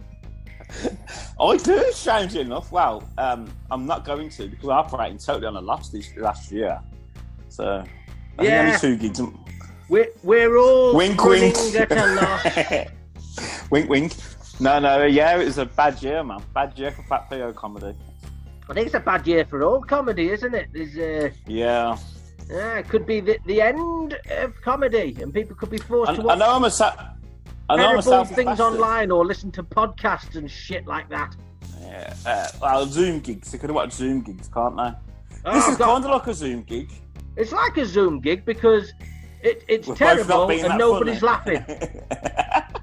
I 1.40 1.56
do, 1.58 1.85
strangely 1.92 2.40
enough. 2.40 2.72
Well, 2.72 3.08
um, 3.18 3.50
I'm 3.70 3.87
not 3.87 4.04
going 4.04 4.28
to 4.30 4.48
because 4.48 4.68
I'm 4.68 4.78
operating 4.78 5.18
totally 5.18 5.46
on 5.46 5.56
a 5.56 5.61
loss 5.61 5.88
this 5.90 6.14
last 6.16 6.50
year. 6.52 6.80
So, 7.48 7.85
I 8.38 8.42
Yeah. 8.42 8.76
two 8.78 8.96
gigs. 8.96 9.20
We're, 9.88 10.08
we're 10.22 10.56
all 10.56 10.94
Wink, 10.94 11.22
wink. 11.22 11.54
at 11.74 11.92
a 11.92 12.06
loss. 12.87 13.70
wink, 13.70 13.90
wink. 13.90 14.14
No, 14.61 14.78
no, 14.78 15.04
yeah, 15.04 15.38
it 15.38 15.44
was 15.44 15.58
a 15.58 15.66
bad 15.66 16.00
year, 16.02 16.22
man. 16.22 16.42
Bad 16.54 16.78
year 16.78 16.92
for 16.92 17.02
Fat 17.02 17.28
Theo 17.28 17.52
comedy. 17.52 17.94
I 18.72 18.74
think 18.74 18.87
it's 18.87 18.94
a 18.94 19.00
bad 19.00 19.26
year 19.26 19.44
for 19.44 19.62
all 19.64 19.82
comedy, 19.82 20.30
isn't 20.30 20.54
it? 20.54 20.68
There's, 20.72 20.96
uh, 20.96 21.28
Yeah. 21.46 21.98
yeah, 22.48 22.78
it 22.78 22.88
could 22.88 23.04
be 23.04 23.20
the, 23.20 23.37
the 23.44 23.61
end 23.61 24.18
of 24.30 24.58
comedy, 24.62 25.14
and 25.20 25.30
people 25.35 25.54
could 25.54 25.68
be 25.68 25.76
forced 25.76 26.12
I, 26.12 26.14
to 26.16 26.22
I 26.22 26.24
watch 26.24 26.38
know 26.38 26.54
I'm 26.54 26.64
a 26.64 26.70
sa- 26.70 26.94
I 27.68 27.76
know 27.76 27.90
I'm 27.90 27.98
a 27.98 28.02
terrible 28.02 28.24
things 28.24 28.46
bastard. 28.46 28.64
online 28.64 29.11
or 29.11 29.26
listen 29.26 29.52
to 29.52 29.62
podcasts 29.62 30.37
and 30.37 30.50
shit 30.50 30.87
like 30.87 31.11
that. 31.11 31.37
Yeah. 31.82 32.14
Uh, 32.24 32.46
well, 32.62 32.87
Zoom 32.87 33.20
gigs. 33.20 33.52
They 33.52 33.58
could 33.58 33.68
have 33.68 33.74
watched 33.74 33.92
Zoom 33.92 34.22
gigs, 34.22 34.48
can't 34.48 34.74
they? 34.74 34.90
Oh, 35.44 35.52
this 35.52 35.68
is 35.68 35.76
kind 35.76 36.02
of 36.02 36.11
like 36.11 36.26
a 36.28 36.32
Zoom 36.32 36.62
gig. 36.62 36.90
It's 37.37 37.52
like 37.52 37.76
a 37.76 37.85
Zoom 37.85 38.20
gig 38.20 38.46
because 38.46 38.94
it, 39.42 39.64
it's 39.68 39.87
We're 39.87 39.96
terrible 39.96 40.50
and 40.50 40.78
nobody's 40.78 41.20
funny. 41.20 41.58
laughing. 41.58 42.00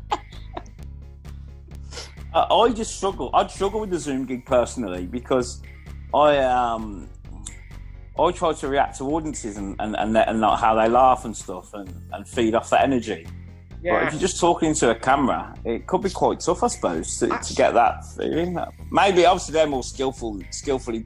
Uh, 2.32 2.46
I 2.62 2.72
just 2.74 2.96
struggle. 2.98 3.32
I'd 3.34 3.50
struggle 3.50 3.80
with 3.80 3.90
the 3.90 3.98
Zoom 3.98 4.24
gig 4.26 4.46
personally 4.46 5.08
because 5.08 5.64
I 6.14 6.38
um 6.40 7.08
I 8.18 8.32
try 8.32 8.54
to 8.54 8.68
react 8.68 8.98
to 8.98 9.04
audiences 9.06 9.58
and 9.58 9.76
and, 9.80 9.96
and, 9.96 10.16
and 10.18 10.40
not 10.42 10.60
how 10.60 10.76
they 10.76 10.90
laugh 10.90 11.26
and 11.26 11.36
stuff 11.36 11.74
and, 11.74 11.90
and 12.14 12.28
feed 12.28 12.56
off 12.56 12.70
that 12.72 12.84
energy. 12.84 13.26
But 13.70 13.84
Yeah. 13.84 14.08
if 14.08 14.14
you're 14.14 14.20
just 14.22 14.40
talking 14.42 14.74
to 14.76 14.90
a 14.92 14.96
camera, 14.96 15.56
it 15.64 15.88
could 15.88 16.02
be 16.02 16.10
quite 16.10 16.42
tough, 16.42 16.64
I 16.64 16.68
suppose, 16.68 17.18
to, 17.20 17.28
to 17.30 17.54
get 17.56 17.74
that 17.76 18.04
feeling. 18.06 18.58
Maybe 18.92 19.26
obviously 19.26 19.54
they're 19.54 19.68
more 19.68 19.84
skillful, 19.84 20.40
skillfully 20.52 21.06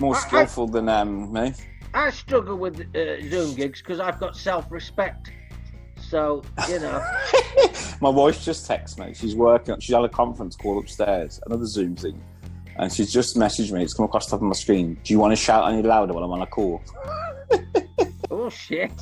more 0.00 0.14
I- 0.14 0.18
I- 0.18 0.22
skillful 0.22 0.68
than 0.68 0.88
um, 0.88 1.32
me. 1.32 1.52
I 1.94 2.10
struggle 2.10 2.56
with 2.56 2.80
uh, 2.94 3.20
Zoom 3.28 3.54
gigs 3.54 3.80
because 3.82 3.98
I've 3.98 4.20
got 4.20 4.36
self-respect. 4.36 5.32
So 6.00 6.42
you 6.68 6.78
know, 6.78 7.02
My 8.00 8.08
wife 8.08 8.42
just 8.42 8.68
texted 8.70 9.04
me. 9.04 9.12
She's 9.14 9.34
working. 9.34 9.78
She's 9.80 9.94
on 9.94 10.04
a 10.04 10.08
conference 10.08 10.54
call 10.56 10.78
upstairs, 10.78 11.40
another 11.46 11.66
Zoom 11.66 11.96
thing, 11.96 12.22
and 12.78 12.92
she's 12.92 13.12
just 13.12 13.36
messaged 13.36 13.72
me. 13.72 13.82
It's 13.82 13.94
come 13.94 14.04
across 14.06 14.26
the 14.26 14.30
top 14.30 14.40
of 14.40 14.46
my 14.46 14.54
screen. 14.54 14.98
Do 15.02 15.12
you 15.12 15.18
want 15.18 15.32
to 15.32 15.36
shout 15.36 15.70
any 15.72 15.82
louder 15.82 16.12
while 16.12 16.24
I'm 16.24 16.30
on 16.32 16.42
a 16.42 16.46
call? 16.46 16.80
oh 18.30 18.48
shit! 18.48 18.92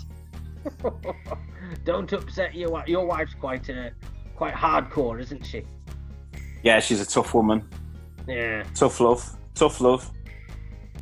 Don't 1.84 2.12
upset 2.12 2.54
your 2.54 2.70
wife. 2.70 2.88
Your 2.88 3.06
wife's 3.06 3.34
quite 3.34 3.68
uh, 3.70 3.90
quite 4.34 4.54
hardcore, 4.54 5.20
isn't 5.20 5.44
she? 5.44 5.62
Yeah, 6.62 6.80
she's 6.80 7.00
a 7.00 7.06
tough 7.06 7.34
woman. 7.34 7.68
Yeah. 8.26 8.64
Tough 8.74 8.98
love. 9.00 9.36
Tough 9.54 9.80
love. 9.80 10.10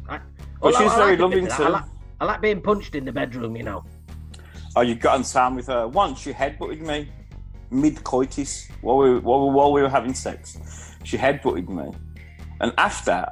I, 0.08 0.18
But 0.18 0.24
Well, 0.60 0.72
she's 0.72 0.90
I- 0.90 0.94
I 0.94 0.98
very 0.98 1.10
like 1.12 1.20
loving 1.20 1.46
too. 1.46 1.62
I 1.64 1.68
like, 1.68 1.84
I 2.20 2.24
like 2.26 2.40
being 2.40 2.60
punched 2.60 2.94
in 2.94 3.04
the 3.04 3.12
bedroom, 3.12 3.56
you 3.56 3.62
know. 3.62 3.84
Oh, 4.76 4.80
you 4.82 4.94
got 4.94 5.14
on 5.14 5.24
Sam 5.24 5.54
with 5.54 5.68
her 5.68 5.86
once. 5.86 6.20
She 6.20 6.32
headbutted 6.32 6.80
me 6.80 7.08
mid 7.70 8.02
coitus 8.04 8.68
while 8.82 8.98
we 8.98 9.18
while, 9.18 9.50
while 9.50 9.72
we 9.72 9.80
were 9.82 9.88
having 9.88 10.12
sex. 10.14 10.58
She 11.04 11.16
headbutted 11.16 11.68
me, 11.68 11.92
and 12.60 12.72
after 12.78 13.26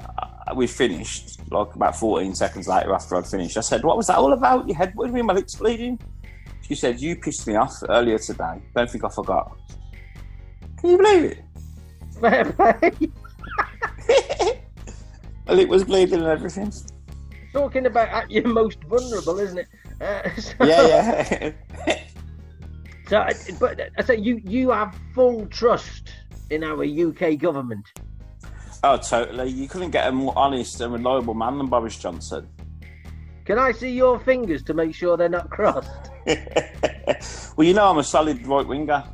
we 0.55 0.67
finished, 0.67 1.39
like 1.51 1.73
about 1.75 1.95
14 1.95 2.35
seconds 2.35 2.67
later, 2.67 2.93
after 2.93 3.15
I'd 3.15 3.25
finished, 3.27 3.57
I 3.57 3.61
said, 3.61 3.83
"What 3.83 3.97
was 3.97 4.07
that 4.07 4.17
all 4.17 4.33
about? 4.33 4.67
You 4.67 4.75
headbutted 4.75 5.13
me, 5.13 5.21
my 5.21 5.33
lips 5.33 5.55
bleeding." 5.55 5.99
She 6.61 6.75
said, 6.75 7.01
"You 7.01 7.15
pissed 7.15 7.47
me 7.47 7.55
off 7.55 7.75
earlier 7.89 8.17
today. 8.17 8.61
Don't 8.75 8.89
think 8.89 9.03
I 9.03 9.09
forgot." 9.09 9.57
Can 10.79 10.91
you 10.91 10.97
believe 10.97 11.23
it? 11.23 11.43
Fair 12.19 12.51
play. 12.51 12.91
My 15.47 15.53
lip 15.53 15.69
was 15.69 15.83
bleeding 15.83 16.19
and 16.19 16.25
everything. 16.25 16.71
Talking 17.51 17.85
about 17.85 18.09
at 18.09 18.31
your 18.31 18.47
most 18.47 18.83
vulnerable, 18.83 19.39
isn't 19.39 19.59
it? 19.59 19.67
Uh, 20.01 20.29
so, 20.37 20.53
Yeah, 20.61 21.53
yeah. 21.87 21.97
So, 23.07 23.27
but 23.59 23.79
I 23.97 24.03
say 24.03 24.17
you 24.17 24.41
you 24.45 24.71
have 24.71 24.97
full 25.13 25.45
trust 25.47 26.13
in 26.49 26.63
our 26.63 26.83
UK 26.83 27.37
government. 27.37 27.85
Oh, 28.83 28.97
totally. 28.97 29.49
You 29.49 29.67
couldn't 29.67 29.91
get 29.91 30.07
a 30.07 30.11
more 30.11 30.33
honest 30.35 30.79
and 30.81 30.93
reliable 30.93 31.33
man 31.33 31.57
than 31.57 31.67
Boris 31.67 31.97
Johnson. 31.97 32.47
Can 33.45 33.59
I 33.59 33.71
see 33.73 33.91
your 33.91 34.19
fingers 34.19 34.63
to 34.63 34.73
make 34.73 34.95
sure 34.95 35.17
they're 35.17 35.27
not 35.29 35.49
crossed? 35.49 35.89
well, 37.57 37.67
you 37.67 37.73
know 37.73 37.89
I'm 37.89 37.97
a 37.97 38.03
solid 38.03 38.45
right 38.47 38.65
winger. 38.65 39.03
I've 39.05 39.11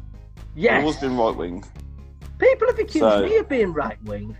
Yes. 0.55 0.81
always 0.81 0.97
been 0.97 1.15
right 1.17 1.35
wing. 1.35 1.63
People 2.37 2.67
have 2.67 2.77
accused 2.79 2.99
So- 2.99 3.25
me 3.25 3.37
of 3.37 3.49
being 3.49 3.73
right 3.73 4.01
wing. 4.03 4.35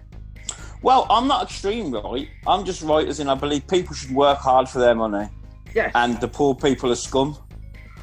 Well, 0.81 1.05
I'm 1.09 1.27
not 1.27 1.43
extreme 1.43 1.91
right. 1.93 2.29
I'm 2.47 2.63
just 2.63 2.81
right 2.83 3.05
as 3.07 3.19
in 3.19 3.27
I 3.29 3.35
believe 3.35 3.67
people 3.67 3.93
should 3.93 4.11
work 4.11 4.37
hard 4.37 4.69
for 4.69 4.79
their 4.79 4.95
money, 4.95 5.27
Yes. 5.75 5.91
and 5.93 6.19
the 6.21 6.27
poor 6.27 6.55
people 6.55 6.89
are 6.91 6.95
scum. 6.95 7.35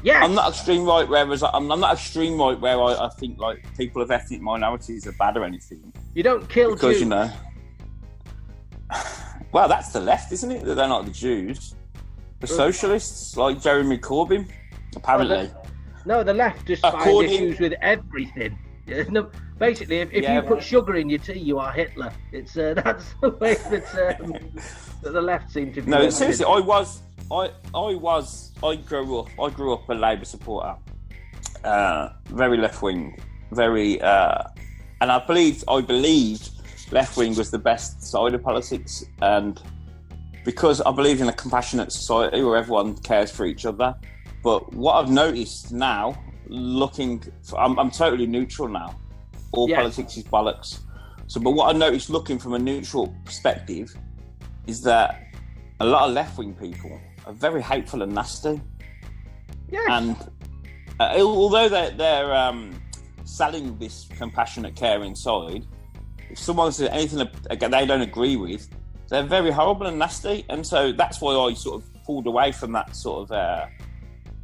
yes. 0.03 0.23
I'm 0.23 0.35
not 0.35 0.49
extreme 0.49 0.83
right, 0.85 1.07
whereas 1.09 1.41
I'm, 1.41 1.71
I'm 1.71 1.79
not 1.79 1.93
extreme 1.93 2.39
right 2.39 2.59
where 2.59 2.79
I, 2.79 3.05
I 3.05 3.09
think 3.17 3.39
like 3.39 3.65
people 3.77 4.01
of 4.03 4.11
ethnic 4.11 4.41
minorities 4.41 5.07
are 5.07 5.11
bad 5.13 5.37
or 5.37 5.43
anything 5.43 5.91
you 6.17 6.23
don't 6.23 6.49
kill 6.49 6.71
because 6.73 6.95
Jews. 6.95 7.01
you 7.01 7.09
know. 7.09 7.31
Well, 9.53 9.69
that's 9.69 9.93
the 9.93 10.01
left, 10.01 10.33
isn't 10.33 10.51
it? 10.51 10.65
That 10.65 10.75
they're 10.75 10.89
not 10.89 11.05
the 11.05 11.11
Jews. 11.11 11.73
The 12.41 12.47
socialists, 12.47 13.37
like 13.37 13.61
Jeremy 13.61 13.97
Corbyn, 13.97 14.45
Apparently. 14.95 15.49
No, 16.05 16.23
the 16.23 16.33
left 16.33 16.67
just 16.67 16.81
find 16.81 16.95
According- 16.95 17.31
issues 17.31 17.59
with 17.59 17.73
everything. 17.81 18.57
No, 19.09 19.29
basically, 19.59 19.97
if, 19.97 20.13
if 20.13 20.23
Yeah, 20.23 20.35
you 20.35 20.41
put 20.41 20.63
sugar 20.63 20.95
in 20.95 21.09
your 21.09 21.19
tea, 21.19 21.39
you 21.39 21.59
are 21.59 21.73
Hitler. 21.73 22.13
It's 22.31 22.55
uh, 22.57 22.73
that's 22.83 23.13
the 23.21 23.31
way 23.31 23.55
that, 23.55 24.17
um, 24.21 24.31
that 25.01 25.11
the 25.11 25.21
left 25.21 25.51
seem 25.51 25.73
to. 25.73 25.81
Be 25.81 25.91
no, 25.91 26.09
seriously. 26.09 26.45
I 26.45 26.59
was, 26.59 27.01
I, 27.29 27.51
I 27.75 27.95
was, 27.95 28.53
I 28.63 28.75
grew 28.75 29.19
up, 29.19 29.27
I 29.37 29.49
grew 29.49 29.73
up 29.73 29.89
a 29.89 29.93
Labour 29.93 30.23
supporter, 30.23 30.75
uh, 31.65 32.09
very 32.27 32.57
left 32.57 32.81
wing, 32.81 33.19
very, 33.51 33.99
uh, 34.01 34.43
and 35.01 35.11
I 35.11 35.23
believed, 35.25 35.63
I 35.67 35.81
believed 35.81 36.49
left 36.91 37.17
wing 37.17 37.35
was 37.35 37.51
the 37.51 37.59
best 37.59 38.01
side 38.01 38.33
of 38.33 38.43
politics, 38.43 39.03
and 39.21 39.61
because 40.45 40.79
I 40.81 40.91
believe 40.91 41.19
in 41.21 41.27
a 41.27 41.33
compassionate 41.33 41.91
society 41.91 42.41
where 42.41 42.55
everyone 42.57 42.95
cares 42.97 43.29
for 43.29 43.45
each 43.45 43.65
other. 43.65 43.95
But 44.43 44.71
what 44.73 44.93
I've 44.93 45.11
noticed 45.11 45.73
now, 45.73 46.17
looking, 46.47 47.21
I'm, 47.57 47.77
I'm 47.77 47.91
totally 47.91 48.27
neutral 48.27 48.69
now. 48.69 48.97
All 49.51 49.67
Yes. 49.67 49.77
politics 49.77 50.17
is 50.17 50.23
bollocks. 50.23 50.79
So, 51.27 51.41
but 51.41 51.51
what 51.51 51.75
I 51.75 51.77
noticed 51.77 52.09
looking 52.09 52.39
from 52.39 52.53
a 52.53 52.59
neutral 52.59 53.13
perspective 53.25 53.93
is 54.67 54.81
that 54.83 55.21
a 55.81 55.85
lot 55.85 56.07
of 56.07 56.13
left 56.13 56.37
wing 56.37 56.53
people 56.53 56.99
are 57.25 57.33
very 57.33 57.61
hateful 57.61 58.01
and 58.01 58.13
nasty. 58.13 58.61
Yes. 59.69 59.85
And 59.89 60.15
uh, 60.99 61.17
although 61.19 61.67
they're, 61.67 61.91
they're 61.91 62.33
um, 62.33 62.81
selling 63.27 63.77
this 63.77 64.07
compassionate, 64.17 64.75
caring 64.75 65.15
side, 65.15 65.65
if 66.29 66.39
someone 66.39 66.71
says 66.71 66.89
anything 66.91 67.27
they 67.49 67.85
don't 67.85 68.01
agree 68.01 68.35
with, 68.35 68.67
they're 69.09 69.23
very 69.23 69.51
horrible 69.51 69.87
and 69.87 69.99
nasty. 69.99 70.45
And 70.49 70.65
so 70.65 70.91
that's 70.91 71.21
why 71.21 71.33
I 71.33 71.53
sort 71.53 71.81
of 71.81 72.03
pulled 72.03 72.27
away 72.27 72.51
from 72.51 72.71
that 72.73 72.95
sort 72.95 73.23
of 73.23 73.31
uh, 73.31 73.65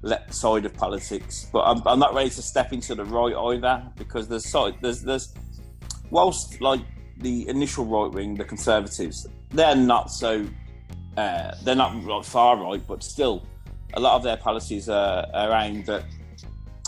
left 0.02 0.34
side 0.34 0.66
of 0.66 0.74
politics. 0.74 1.48
But 1.52 1.62
I'm, 1.62 1.82
I'm 1.86 2.00
not 2.00 2.14
ready 2.14 2.30
to 2.30 2.42
step 2.42 2.74
into 2.74 2.96
the 2.96 3.06
right 3.06 3.36
either 3.36 3.92
because 3.98 4.28
there's 4.28 4.46
side 4.46 4.76
there's 4.82 5.02
there's 5.02 5.34
whilst 6.12 6.62
like 6.62 6.82
the 7.18 7.48
initial 7.48 7.86
right 7.86 8.12
wing, 8.12 8.36
the 8.36 8.44
Conservatives, 8.44 9.28
they're 9.50 9.76
not 9.76 10.12
so 10.12 10.46
uh, 11.18 11.56
they're 11.64 11.76
not 11.76 12.26
far 12.26 12.58
right, 12.58 12.82
but 12.88 13.04
still, 13.04 13.46
a 13.94 14.00
lot 14.00 14.16
of 14.16 14.24
their 14.24 14.38
policies 14.38 14.90
are, 14.90 15.26
are 15.34 15.52
aimed 15.62 15.90
at 15.90 16.04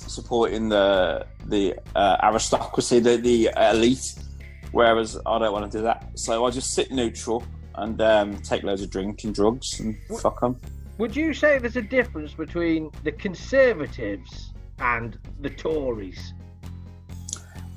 supporting 0.07 0.69
the 0.69 1.25
the 1.45 1.75
uh, 1.95 2.17
aristocracy, 2.23 2.99
the, 2.99 3.17
the 3.17 3.49
elite. 3.57 4.15
Whereas 4.71 5.17
I 5.25 5.39
don't 5.39 5.53
want 5.53 5.71
to 5.71 5.77
do 5.77 5.83
that, 5.83 6.09
so 6.15 6.45
I 6.45 6.51
just 6.51 6.73
sit 6.73 6.91
neutral 6.91 7.43
and 7.75 8.01
um, 8.01 8.37
take 8.41 8.63
loads 8.63 8.81
of 8.81 8.89
drink 8.89 9.23
and 9.23 9.33
drugs 9.33 9.79
and 9.79 9.97
fuck 10.19 10.41
them. 10.41 10.59
Would 10.97 11.15
you 11.15 11.33
say 11.33 11.57
there's 11.59 11.75
a 11.75 11.81
difference 11.81 12.33
between 12.33 12.89
the 13.03 13.11
Conservatives 13.11 14.53
and 14.79 15.17
the 15.41 15.49
Tories? 15.49 16.33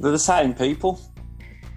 They're 0.01 0.13
the 0.13 0.19
same 0.19 0.55
people. 0.55 1.01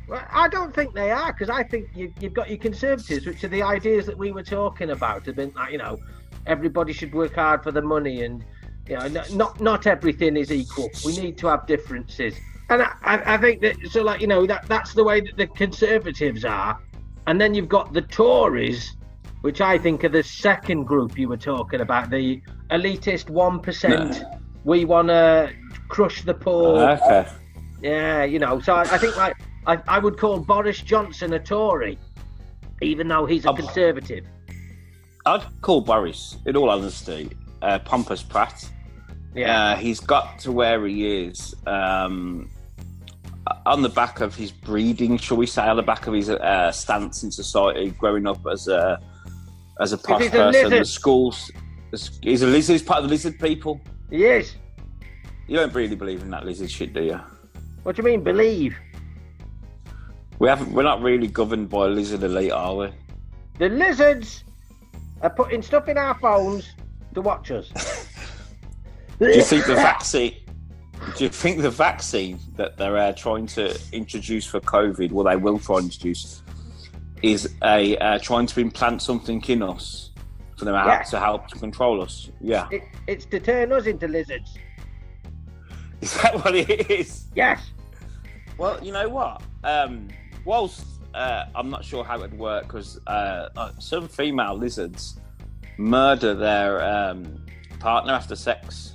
Well, 0.08 0.24
I 0.30 0.48
don't 0.50 0.74
think 0.74 0.94
they 0.94 1.10
are 1.10 1.34
because 1.34 1.50
I 1.50 1.64
think 1.64 1.90
you, 1.96 2.14
you've 2.20 2.34
got 2.34 2.50
your 2.50 2.60
Conservatives, 2.60 3.26
which 3.26 3.44
are 3.44 3.48
the 3.48 3.64
ideas 3.64 4.06
that 4.06 4.18
we 4.18 4.32
were 4.32 4.44
talking 4.44 4.92
about. 4.92 5.26
Have 5.26 5.36
been 5.36 5.52
like 5.56 5.72
you 5.72 5.78
know, 5.78 5.98
everybody 6.46 6.94
should 6.94 7.14
work 7.14 7.36
hard 7.36 7.64
for 7.64 7.72
the 7.72 7.82
money, 7.82 8.24
and 8.24 8.44
you 8.92 9.10
know, 9.10 9.24
not 9.34 9.62
not 9.62 9.88
everything 9.88 10.36
is 10.38 10.52
equal. 10.52 10.90
We 11.06 11.18
need 11.18 11.38
to 11.40 11.48
have 11.48 11.66
differences, 11.66 12.36
and 12.70 12.82
I, 12.82 12.92
I 13.04 13.34
I 13.36 13.38
think 13.38 13.62
that 13.62 13.76
so 13.90 14.02
like 14.04 14.20
you 14.22 14.28
know 14.28 14.46
that 14.46 14.68
that's 14.68 14.94
the 14.94 15.04
way 15.04 15.22
that 15.22 15.38
the 15.38 15.48
Conservatives 15.48 16.44
are, 16.46 16.80
and 17.28 17.40
then 17.40 17.54
you've 17.54 17.70
got 17.70 17.94
the 17.94 18.02
Tories, 18.02 18.96
which 19.42 19.62
I 19.62 19.78
think 19.78 20.04
are 20.04 20.10
the 20.10 20.24
second 20.24 20.84
group 20.84 21.18
you 21.18 21.30
were 21.30 21.38
talking 21.38 21.82
about, 21.82 22.10
the 22.10 22.42
elitist 22.70 23.30
one 23.30 23.60
percent. 23.60 24.24
We 24.64 24.86
want 24.86 25.08
to 25.08 25.52
crush 25.88 26.22
the 26.22 26.34
poor. 26.34 26.78
Okay. 26.78 27.28
Yeah, 27.82 28.24
you 28.26 28.38
know, 28.38 28.60
so 28.60 28.76
I, 28.76 28.82
I 28.82 28.98
think 29.00 29.18
like 29.18 29.36
I, 29.66 29.80
I 29.88 30.00
would 30.00 30.18
call 30.20 30.40
Boris 30.40 30.82
Johnson 30.82 31.34
a 31.34 31.40
Tory, 31.40 31.98
even 32.82 33.08
though 33.08 33.26
he's 33.26 33.46
a 33.46 33.50
Um, 33.50 33.56
Conservative. 33.56 34.26
I'd 35.26 35.44
call 35.62 35.82
Boris, 35.82 36.38
in 36.46 36.56
all 36.56 36.70
honesty, 36.70 37.32
uh, 37.62 37.80
pompous 37.80 38.22
prat. 38.22 38.70
Yeah, 39.34 39.72
Uh, 39.72 39.76
he's 39.78 40.00
got 40.00 40.40
to 40.40 40.52
where 40.52 40.86
he 40.86 41.26
is 41.26 41.56
um, 41.66 42.50
on 43.66 43.82
the 43.82 43.90
back 43.90 44.20
of 44.22 44.36
his 44.36 44.52
breeding, 44.52 45.18
shall 45.18 45.38
we 45.38 45.46
say, 45.48 45.62
on 45.64 45.78
the 45.78 45.84
back 45.84 46.08
of 46.08 46.14
his 46.14 46.30
uh, 46.30 46.72
stance 46.72 47.24
in 47.24 47.32
society, 47.32 47.92
growing 47.92 48.28
up 48.28 48.46
as 48.52 48.68
a 48.68 49.00
as 49.80 49.94
a 49.94 49.98
posh 49.98 50.24
he's 50.24 50.30
a 50.30 50.32
person. 50.32 50.70
The 50.70 50.86
schools, 50.86 51.50
he's 52.22 52.42
a 52.42 52.48
lizard. 52.48 52.74
He's 52.74 52.84
part 52.84 53.00
of 53.00 53.06
the 53.06 53.10
lizard 53.10 53.40
people. 53.40 53.80
he 54.10 54.26
is. 54.26 54.56
You 55.48 55.58
don't 55.58 55.74
really 55.74 55.96
believe 55.96 56.22
in 56.22 56.30
that 56.32 56.46
lizard 56.46 56.70
shit, 56.72 56.94
do 56.94 57.04
you? 57.04 57.20
What 57.84 57.96
do 57.96 58.02
you 58.02 58.08
mean, 58.08 58.24
believe? 58.24 58.76
We 60.40 60.48
haven't. 60.50 60.72
We're 60.72 60.84
not 60.84 61.02
really 61.02 61.28
governed 61.28 61.70
by 61.70 61.86
a 61.86 61.90
lizard 61.90 62.24
elite, 62.24 62.52
are 62.52 62.76
we? 62.76 62.90
The 63.58 63.70
lizards 63.70 64.44
are 65.22 65.30
putting 65.30 65.62
stuff 65.62 65.88
in 65.88 65.98
our 65.98 66.16
phones 66.20 66.74
to 67.14 67.22
watch 67.22 67.52
us. 67.52 67.72
Do 69.22 69.28
you 69.30 69.44
think 69.44 69.66
the 69.66 69.76
vaccine? 69.90 70.36
Do 71.18 71.24
you 71.24 71.30
think 71.30 71.62
the 71.62 71.70
vaccine 71.70 72.40
that 72.56 72.78
they're 72.78 72.98
uh, 72.98 73.14
trying 73.14 73.46
to 73.48 73.80
introduce 73.92 74.46
for 74.46 74.60
COVID, 74.60 75.12
well, 75.12 75.26
they 75.26 75.36
will 75.36 75.60
try 75.60 75.78
and 75.78 75.86
introduce, 75.86 76.42
is 77.22 77.54
a 77.64 77.98
uh, 77.98 78.20
trying 78.20 78.48
to 78.48 78.60
implant 78.60 79.02
something 79.02 79.44
in 79.48 79.62
us 79.64 80.12
for 80.58 80.66
them 80.66 80.74
Yeah. 80.76 81.04
to 81.04 81.20
help 81.20 81.48
to 81.50 81.60
control 81.60 82.02
us? 82.02 82.30
Yeah, 82.40 82.68
It, 82.72 82.84
it's 83.08 83.26
to 83.26 83.40
turn 83.40 83.72
us 83.72 83.86
into 83.86 84.08
lizards. 84.08 84.58
is 86.02 86.20
that 86.22 86.36
what 86.44 86.56
it 86.56 86.90
is? 86.90 87.26
Yes. 87.36 87.72
Well, 88.58 88.84
you 88.84 88.92
know 88.92 89.08
what? 89.10 89.42
Um, 89.64 90.08
whilst 90.46 90.86
uh, 91.14 91.46
I'm 91.56 91.70
not 91.70 91.84
sure 91.86 92.04
how 92.04 92.16
it 92.18 92.32
would 92.32 92.40
work 92.40 92.64
because 92.64 93.00
uh, 93.08 93.50
uh, 93.56 93.72
some 93.80 94.08
female 94.08 94.56
lizards 94.56 95.20
murder 95.78 96.34
their 96.36 96.84
um, 96.84 97.44
partner 97.80 98.14
after 98.14 98.36
sex, 98.36 98.91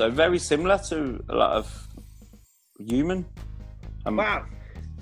so 0.00 0.08
very 0.08 0.38
similar 0.38 0.78
to 0.78 1.22
a 1.28 1.34
lot 1.34 1.52
of 1.52 1.88
human. 2.78 3.26
Um, 4.06 4.16
Wow. 4.16 4.46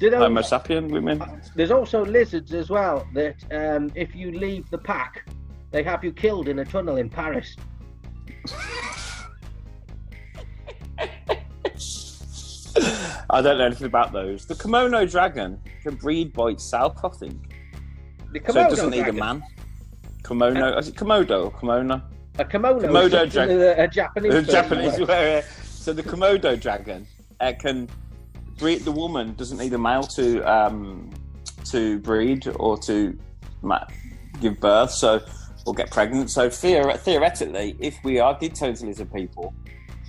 Those, 0.00 0.12
Homo 0.14 0.40
sapien 0.40 0.90
women. 0.90 1.22
there's 1.54 1.70
also 1.70 2.04
lizards 2.04 2.52
as 2.52 2.68
well 2.68 3.06
that 3.14 3.37
um, 3.52 3.92
if 3.94 4.16
you 4.16 4.32
leave 4.32 4.68
the 4.70 4.78
pack, 4.78 5.28
they 5.70 5.84
have 5.84 6.02
you 6.02 6.12
killed 6.12 6.48
in 6.48 6.58
a 6.58 6.64
tunnel 6.64 6.96
in 6.96 7.08
Paris. 7.08 7.54
I 13.30 13.40
don't 13.40 13.58
know 13.58 13.66
anything 13.66 13.87
about 13.87 14.12
those. 14.12 14.46
The 14.46 14.56
kimono 14.56 15.06
dragon 15.06 15.61
can 15.84 15.94
breed 15.94 16.32
by 16.32 16.48
itself, 16.48 17.04
I 17.04 17.08
think. 17.11 17.54
The 18.32 18.40
so 18.52 18.61
it 18.61 18.70
doesn't 18.70 18.90
need 18.90 19.06
a 19.06 19.12
man. 19.12 19.44
Kimono, 20.24 20.76
is 20.76 20.88
it 20.88 20.96
Komodo 20.96 21.44
or 21.44 21.52
kimono? 21.52 22.02
A 22.38 22.44
kimono. 22.44 22.81
Komodo 22.88 23.31
dragon. 23.31 23.59
that 23.59 23.79
A 23.81 23.88
Japanese. 23.88 24.33
The 24.35 24.42
person 24.42 24.55
Japanese 24.55 25.07
wear. 25.09 25.42
So 25.64 25.92
the 25.92 26.03
Komodo 26.03 26.61
dragon 26.61 27.07
uh, 27.40 27.53
can 27.59 27.88
breed. 28.59 28.81
The 28.85 28.92
woman 28.92 29.35
doesn't 29.35 29.59
need 29.59 29.72
a 29.72 29.79
male 29.79 30.03
to 30.05 30.40
um, 30.42 31.11
to 31.66 31.98
breed 32.01 32.46
or 32.57 32.79
to 32.79 33.18
give 34.40 34.61
birth, 34.61 34.90
so 34.92 35.20
or 35.66 35.74
get 35.74 35.90
pregnant. 35.90 36.31
So 36.31 36.48
theor- 36.48 36.98
theoretically, 36.98 37.77
if 37.81 37.96
we 38.05 38.20
are 38.20 38.38
did 38.38 38.55
turn 38.55 38.74
to 38.74 38.87
lizard 38.87 39.12
people, 39.12 39.53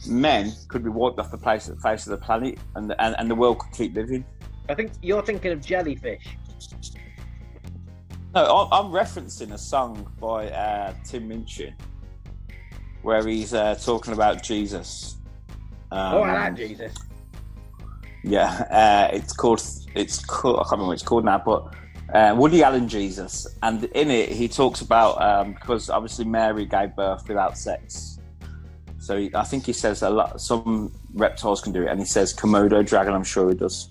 men 0.08 0.54
could 0.68 0.84
be 0.84 0.90
wiped 0.90 1.20
off 1.20 1.32
the 1.32 1.38
face, 1.38 1.66
the 1.66 1.76
face 1.78 2.06
of 2.06 2.12
the 2.12 2.24
planet, 2.26 2.58
and, 2.76 2.94
and 3.00 3.16
and 3.18 3.30
the 3.30 3.36
world 3.36 3.60
could 3.60 3.72
keep 3.74 3.96
living. 3.96 4.24
I 4.70 4.76
think 4.76 4.92
you're 5.02 5.24
thinking 5.24 5.52
of 5.52 5.62
jellyfish. 5.66 6.38
No, 8.36 8.44
I- 8.44 8.80
I'm 8.80 8.92
referencing 8.92 9.54
a 9.54 9.58
song 9.58 10.12
by 10.20 10.50
uh, 10.52 10.94
Tim 11.04 11.28
Minchin 11.28 11.74
where 13.02 13.26
he's 13.26 13.54
uh, 13.54 13.76
talking 13.76 14.14
about 14.14 14.44
Jesus. 14.44 15.18
Um, 15.92 16.16
oh, 16.16 16.22
I 16.24 16.34
like 16.34 16.56
Jesus. 16.56 16.94
Yeah, 18.24 18.50
uh, 18.70 19.16
it's 19.16 19.34
called. 19.34 19.62
It's 19.96 20.24
called. 20.24 20.58
I 20.58 20.64
can't 20.64 20.72
remember 20.74 20.88
what 20.88 20.94
it's 20.94 21.04
called 21.04 21.26
now, 21.26 21.42
but 21.44 21.74
uh, 22.14 22.36
Woody 22.38 22.64
Allen 22.64 22.88
Jesus, 22.88 23.48
and 23.64 23.84
in 23.84 24.12
it 24.12 24.30
he 24.30 24.48
talks 24.48 24.82
about 24.82 25.22
um, 25.22 25.54
because 25.54 25.90
obviously 25.90 26.26
Mary 26.26 26.66
gave 26.66 26.96
birth 26.96 27.28
without 27.28 27.58
sex. 27.58 28.20
So 29.00 29.18
he, 29.18 29.32
I 29.34 29.44
think 29.44 29.66
he 29.66 29.74
says 29.74 30.02
a 30.02 30.10
lot. 30.10 30.42
Some 30.42 30.94
reptiles 31.14 31.62
can 31.62 31.72
do 31.72 31.84
it, 31.84 31.88
and 31.88 32.00
he 32.00 32.06
says 32.06 32.34
Komodo 32.34 32.86
dragon. 32.86 33.14
I'm 33.14 33.24
sure 33.24 33.50
he 33.50 33.56
does. 33.56 33.90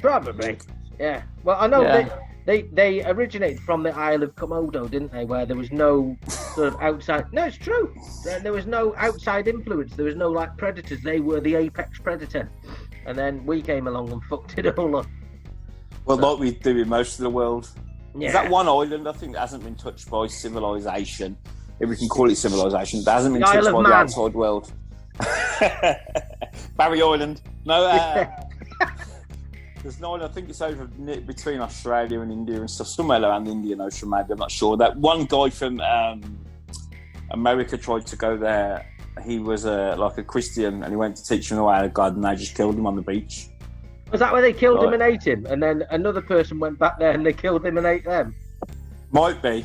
Probably. 0.00 0.58
Yeah. 0.98 1.22
Well, 1.44 1.56
I 1.58 1.66
know 1.66 1.82
Yeah. 1.82 2.08
They 2.46 2.62
they 2.62 3.04
originated 3.04 3.60
from 3.60 3.82
the 3.82 3.94
Isle 3.96 4.22
of 4.22 4.34
Komodo, 4.34 4.90
didn't 4.90 5.12
they? 5.12 5.24
Where 5.24 5.46
there 5.46 5.56
was 5.56 5.72
no 5.72 6.16
sort 6.28 6.68
of 6.68 6.80
outside. 6.80 7.32
No, 7.32 7.44
it's 7.44 7.56
true. 7.56 7.94
There, 8.24 8.52
was 8.52 8.66
no 8.66 8.94
outside 8.96 9.48
influence. 9.48 9.94
There 9.94 10.04
was 10.04 10.16
no 10.16 10.30
like 10.30 10.56
predators. 10.56 11.02
They 11.02 11.20
were 11.20 11.40
the 11.40 11.54
apex 11.54 11.98
predator, 11.98 12.50
and 13.06 13.16
then 13.16 13.44
we 13.46 13.62
came 13.62 13.86
along 13.86 14.12
and 14.12 14.22
fucked 14.30 14.58
it 14.58 14.78
all 14.78 14.96
up. 14.96 15.06
Well, 16.04 16.18
like 16.18 16.38
we 16.38 16.50
do 16.52 16.76
in 16.78 16.88
most 16.88 17.18
of 17.18 17.22
the 17.22 17.30
world. 17.30 17.70
Yeah. 18.16 18.28
Is 18.28 18.34
that 18.34 18.50
one 18.50 18.68
island 18.68 19.08
I 19.08 19.12
think 19.12 19.32
that 19.32 19.40
hasn't 19.40 19.64
been 19.64 19.74
touched 19.74 20.10
by 20.10 20.26
civilization? 20.26 21.36
If 21.80 21.88
we 21.88 21.96
can 21.96 22.08
call 22.08 22.30
it 22.30 22.36
civilization, 22.36 23.02
that 23.04 23.14
hasn't 23.14 23.34
been 23.34 23.40
The 23.40 23.46
touched 23.46 23.72
by 23.72 23.82
the 23.82 23.92
outside 23.92 24.34
world. 24.34 24.72
Barry 26.76 27.02
Island. 27.02 27.40
No, 27.64 27.84
uh, 27.84 28.26
there's 29.84 30.00
no. 30.00 30.20
I 30.20 30.28
think 30.28 30.48
it's 30.48 30.62
over 30.62 30.86
between 30.86 31.60
Australia 31.60 32.20
and 32.20 32.32
India 32.32 32.58
and 32.58 32.68
stuff. 32.68 32.88
Somewhere 32.88 33.22
around 33.22 33.44
the 33.44 33.52
Indian 33.52 33.82
Ocean, 33.82 34.08
maybe. 34.08 34.32
I'm 34.32 34.38
not 34.38 34.50
sure. 34.50 34.76
That 34.76 34.96
one 34.96 35.26
guy 35.26 35.50
from 35.50 35.78
um, 35.80 36.38
America 37.30 37.76
tried 37.76 38.06
to 38.06 38.16
go 38.16 38.36
there. 38.36 38.90
He 39.24 39.38
was 39.38 39.66
uh, 39.66 39.94
like 39.98 40.18
a 40.18 40.24
Christian, 40.24 40.82
and 40.82 40.90
he 40.90 40.96
went 40.96 41.16
to 41.16 41.24
teach 41.24 41.50
them 41.50 41.58
the 41.58 41.64
way 41.64 41.84
of 41.84 41.94
God, 41.94 42.16
and 42.16 42.24
they 42.24 42.34
just 42.34 42.56
killed 42.56 42.76
him 42.76 42.86
on 42.86 42.96
the 42.96 43.02
beach. 43.02 43.48
Was 44.10 44.20
that 44.20 44.32
where 44.32 44.42
they 44.42 44.52
killed 44.52 44.82
him 44.82 44.92
and 44.92 45.02
ate 45.02 45.26
him? 45.26 45.44
And 45.46 45.62
then 45.62 45.84
another 45.90 46.20
person 46.22 46.58
went 46.58 46.78
back 46.78 46.98
there 46.98 47.10
and 47.10 47.26
they 47.26 47.32
killed 47.32 47.66
him 47.66 47.78
and 47.78 47.86
ate 47.86 48.04
them? 48.04 48.34
Might 49.10 49.42
be. 49.42 49.64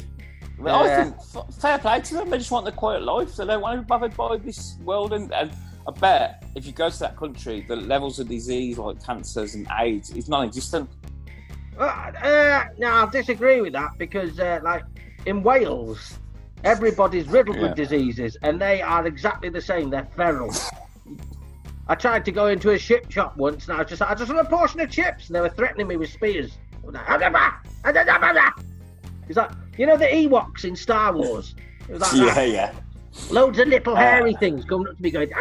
But 0.57 0.73
I 0.73 1.03
think 1.03 1.53
fair 1.53 1.77
play 1.77 2.01
to 2.01 2.13
them. 2.15 2.29
They 2.29 2.37
just 2.39 2.49
want 2.49 2.65
the 2.65 2.71
quiet 2.71 3.03
life. 3.03 3.35
They 3.35 3.45
don't 3.45 3.61
want 3.61 3.77
to 3.77 3.81
be 3.83 3.85
bothered 3.85 4.15
by 4.17 4.37
this 4.37 4.77
world. 4.83 5.13
And, 5.13 5.31
and 5.33 5.51
I 5.89 5.99
bet 5.99 6.43
if 6.55 6.67
you 6.67 6.71
go 6.71 6.89
to 6.89 6.99
that 6.99 7.17
country, 7.17 7.65
the 7.67 7.75
levels 7.75 8.19
of 8.19 8.27
disease 8.29 8.77
like 8.77 9.03
cancers 9.03 9.55
and 9.55 9.67
AIDS 9.79 10.11
is 10.11 10.29
non-existent. 10.29 10.87
Uh, 11.79 11.81
uh, 11.83 12.65
no, 12.77 12.87
I'll 12.89 13.09
disagree 13.09 13.59
with 13.61 13.73
that 13.73 13.97
because, 13.97 14.39
uh, 14.39 14.59
like, 14.63 14.83
in 15.25 15.41
Wales, 15.41 16.19
everybody's 16.63 17.27
riddled 17.27 17.55
Yeah. 17.57 17.63
with 17.69 17.75
diseases 17.75 18.37
and 18.43 18.61
they 18.61 18.81
are 18.83 19.07
exactly 19.07 19.49
the 19.49 19.61
same. 19.61 19.89
They're 19.89 20.07
feral. 20.15 20.53
I 21.87 21.95
tried 21.95 22.23
to 22.25 22.31
go 22.31 22.47
into 22.47 22.69
a 22.71 22.77
ship 22.77 23.09
shop 23.11 23.35
once 23.37 23.67
and 23.67 23.75
I 23.75 23.79
was 23.79 23.87
just 23.89 24.01
like, 24.01 24.11
I 24.11 24.15
just 24.15 24.31
want 24.31 24.45
a 24.45 24.49
portion 24.49 24.79
of 24.81 24.91
chips. 24.91 25.27
And 25.27 25.35
they 25.35 25.41
were 25.41 25.49
threatening 25.49 25.87
me 25.87 25.95
with 25.97 26.11
spears. 26.11 26.57
I 26.83 26.85
was 26.85 26.93
like, 26.93 28.53
It's 29.27 29.37
like, 29.37 29.51
you 29.77 29.87
know, 29.87 29.97
the 29.97 30.05
Ewoks 30.05 30.65
in 30.65 30.75
Star 30.75 31.13
Wars? 31.15 31.55
It 31.87 31.93
was 31.93 32.01
like 32.01 32.11
Yeah, 32.13 32.33
that. 32.35 32.49
yeah. 32.49 32.73
Loads 33.29 33.59
of 33.59 33.67
little 33.67 33.95
hairy 33.95 34.33
Uh, 34.35 34.39
things 34.39 34.65
coming 34.65 34.87
up 34.87 34.97
to 34.97 35.03
me 35.03 35.11
going, 35.11 35.29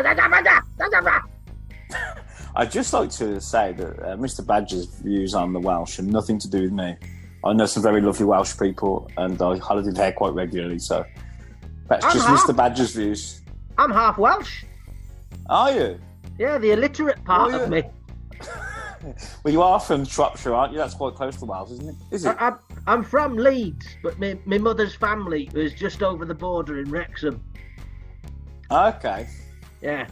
I'd 2.57 2.71
just 2.71 2.93
like 2.93 3.11
to 3.11 3.41
say 3.41 3.73
that 3.73 3.99
uh, 4.01 4.17
Mr. 4.17 4.45
Badger's 4.45 4.87
views 4.87 5.35
on 5.35 5.53
the 5.53 5.61
Welsh 5.61 5.97
have 5.97 6.07
nothing 6.07 6.39
to 6.41 6.49
do 6.49 6.63
with 6.63 6.73
me. 6.73 6.97
I 7.45 7.53
know 7.53 7.67
some 7.67 7.83
very 7.83 8.01
lovely 8.01 8.27
Welsh 8.27 8.59
people, 8.59 9.11
and 9.17 9.41
I 9.41 9.57
holiday 9.59 9.93
there 9.93 10.13
quite 10.13 10.35
regularly. 10.35 10.79
So 10.79 11.05
that's 11.89 12.05
I'm 12.05 12.13
just 12.13 12.27
half- 12.27 12.41
Mr. 12.47 12.55
Badger's 12.57 12.95
views. 12.95 13.43
I'm 13.79 13.91
half 13.91 14.19
Welsh. 14.19 14.65
Are 15.49 15.73
you? 15.73 16.01
Yeah, 16.39 16.59
the 16.59 16.73
illiterate 16.73 17.25
part 17.25 17.55
of 17.55 17.71
me. 17.71 17.85
Well, 19.45 19.55
you 19.55 19.63
are 19.63 19.79
from 19.79 20.05
Shropshire, 20.05 20.53
aren't 20.53 20.73
you? 20.73 20.79
That's 20.79 20.95
quite 20.95 21.15
close 21.15 21.37
to 21.37 21.45
Wales, 21.45 21.71
isn't 21.71 21.89
it? 21.89 21.95
Is 22.11 22.25
it? 22.25 22.37
I, 22.41 22.55
I'm 22.89 23.05
from 23.05 23.37
Leeds, 23.37 23.87
but 24.03 24.19
my, 24.19 24.37
my 24.45 24.59
mother's 24.59 24.95
family 24.97 25.49
is 25.55 25.73
just 25.73 26.03
over 26.03 26.25
the 26.25 26.35
border 26.35 26.81
in 26.81 26.91
Wrexham. 26.91 27.41
Okay. 28.71 29.29
Yeah. 29.81 30.07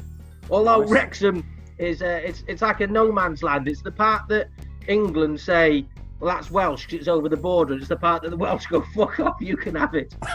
Although 0.51 0.81
Nice. 0.81 0.91
Wrexham 0.91 1.45
is 1.79 2.03
uh, 2.03 2.21
it's 2.25 2.43
it's 2.47 2.63
like 2.63 2.81
a 2.81 2.87
no 2.87 3.13
man's 3.13 3.43
land. 3.43 3.69
It's 3.69 3.83
the 3.83 3.91
part 3.91 4.29
that 4.29 4.49
England 4.89 5.41
say, 5.41 5.85
well, 6.21 6.35
that's 6.35 6.51
Welsh 6.51 6.93
it's 6.93 7.09
over 7.09 7.29
the 7.29 7.37
border. 7.37 7.75
It's 7.75 7.89
the 7.89 7.97
part 7.97 8.23
that 8.23 8.31
the 8.31 8.37
Welsh 8.37 8.67
go, 8.67 8.83
fuck 8.95 9.21
off, 9.21 9.37
you 9.41 9.57
can 9.57 9.75
have 9.75 9.95
it. 9.95 10.15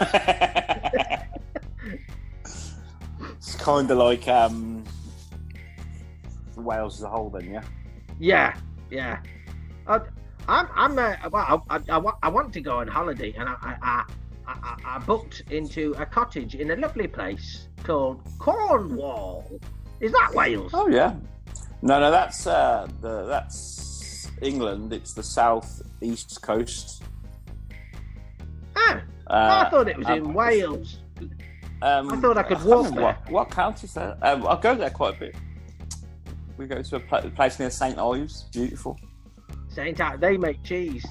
it's 2.44 3.54
kind 3.56 3.90
of 3.90 3.98
like 3.98 4.28
um, 4.28 4.84
Wales 6.56 6.98
as 6.98 7.04
a 7.04 7.08
whole, 7.08 7.30
then, 7.30 7.50
yeah. 7.50 7.62
Yeah, 8.20 8.56
yeah. 8.90 9.20
I, 9.86 10.00
I'm, 10.46 10.68
I'm, 10.74 10.98
uh, 10.98 11.16
well, 11.30 11.64
I, 11.68 11.76
I, 11.76 11.98
I, 11.98 12.12
I 12.22 12.28
want 12.28 12.52
to 12.52 12.60
go 12.60 12.78
on 12.78 12.86
holiday, 12.86 13.34
and 13.36 13.48
I, 13.48 13.56
I, 13.62 13.76
I, 13.82 14.04
I, 14.46 14.76
I 14.84 14.98
booked 15.00 15.42
into 15.50 15.94
a 15.98 16.06
cottage 16.06 16.54
in 16.54 16.70
a 16.70 16.76
lovely 16.76 17.08
place 17.08 17.68
called 17.82 18.20
Cornwall. 18.38 19.60
Is 20.00 20.12
that 20.12 20.32
Wales? 20.34 20.70
Oh 20.74 20.88
yeah. 20.88 21.14
No, 21.82 21.98
no, 22.00 22.10
that's 22.10 22.46
uh, 22.46 22.86
the 23.00 23.26
that's 23.26 24.28
England. 24.40 24.92
It's 24.92 25.12
the 25.12 25.22
south 25.22 25.82
east 26.00 26.40
coast. 26.42 27.02
Ah, 28.76 29.02
Uh, 29.26 29.64
I 29.66 29.70
thought 29.70 29.88
it 29.88 29.96
was 29.98 30.06
um, 30.06 30.18
in 30.18 30.34
Wales. 30.34 30.98
Um, 31.82 32.12
I 32.12 32.16
thought 32.20 32.38
I 32.38 32.42
could 32.44 32.62
walk 32.62 32.84
remember 32.86 33.00
there. 33.00 33.12
What, 33.24 33.30
what 33.30 33.50
county 33.50 33.86
is 33.86 33.94
that? 33.94 34.18
Um, 34.22 34.46
I 34.46 34.60
go 34.60 34.74
there 34.74 34.90
quite 34.90 35.16
a 35.16 35.18
bit. 35.18 35.34
We 36.56 36.66
go 36.66 36.80
to 36.80 36.96
a 36.96 37.00
pla- 37.00 37.22
place 37.30 37.58
near 37.58 37.70
St 37.70 37.98
Ives. 37.98 38.44
Beautiful. 38.52 38.98
Saint 39.68 40.00
Ives, 40.00 40.20
they 40.20 40.36
make 40.36 40.62
cheese. 40.62 41.04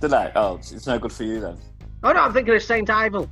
Do 0.00 0.08
they? 0.08 0.32
Oh, 0.34 0.56
it's, 0.56 0.86
no 0.86 0.98
good 0.98 1.12
for 1.12 1.24
you 1.24 1.40
then. 1.40 1.58
Oh 2.02 2.12
no, 2.12 2.20
I'm 2.20 2.32
thinking 2.32 2.54
of 2.54 2.62
Saint 2.62 2.88
Ivel. 2.88 3.28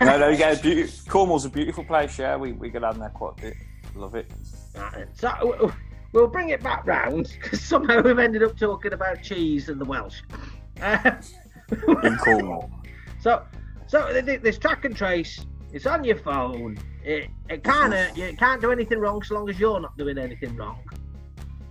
No, 0.00 0.18
no, 0.18 0.28
you 0.28 0.38
go. 0.38 0.56
Beauty- 0.56 0.92
Cornwall's 1.08 1.44
a 1.44 1.50
beautiful 1.50 1.84
place. 1.84 2.18
Yeah, 2.18 2.36
we, 2.36 2.52
we 2.52 2.70
go 2.70 2.80
down 2.80 2.98
there 2.98 3.10
quite 3.10 3.38
a 3.38 3.42
bit. 3.42 3.54
Love 3.94 4.14
it. 4.14 4.30
Right, 4.76 5.06
So 5.14 5.72
we'll 6.12 6.26
bring 6.28 6.50
it 6.50 6.62
back 6.62 6.86
round 6.86 7.32
because 7.40 7.62
somehow 7.62 8.02
we've 8.02 8.18
ended 8.18 8.42
up 8.42 8.56
talking 8.58 8.92
about 8.92 9.22
cheese 9.22 9.68
and 9.68 9.80
the 9.80 9.84
Welsh. 9.84 10.20
Uh, 10.80 11.12
In 12.02 12.16
Cornwall. 12.18 12.70
so, 13.20 13.42
so 13.86 14.12
th- 14.12 14.24
th- 14.24 14.40
this 14.42 14.58
track 14.58 14.84
and 14.84 14.94
trace, 14.96 15.44
it's 15.72 15.86
on 15.86 16.04
your 16.04 16.16
phone. 16.16 16.78
It, 17.04 17.30
it 17.48 17.66
of 17.66 18.16
you 18.16 18.36
can't 18.36 18.60
do 18.60 18.70
anything 18.72 18.98
wrong 18.98 19.22
so 19.22 19.34
long 19.34 19.48
as 19.48 19.58
you're 19.60 19.80
not 19.80 19.96
doing 19.96 20.18
anything 20.18 20.56
wrong. 20.56 20.80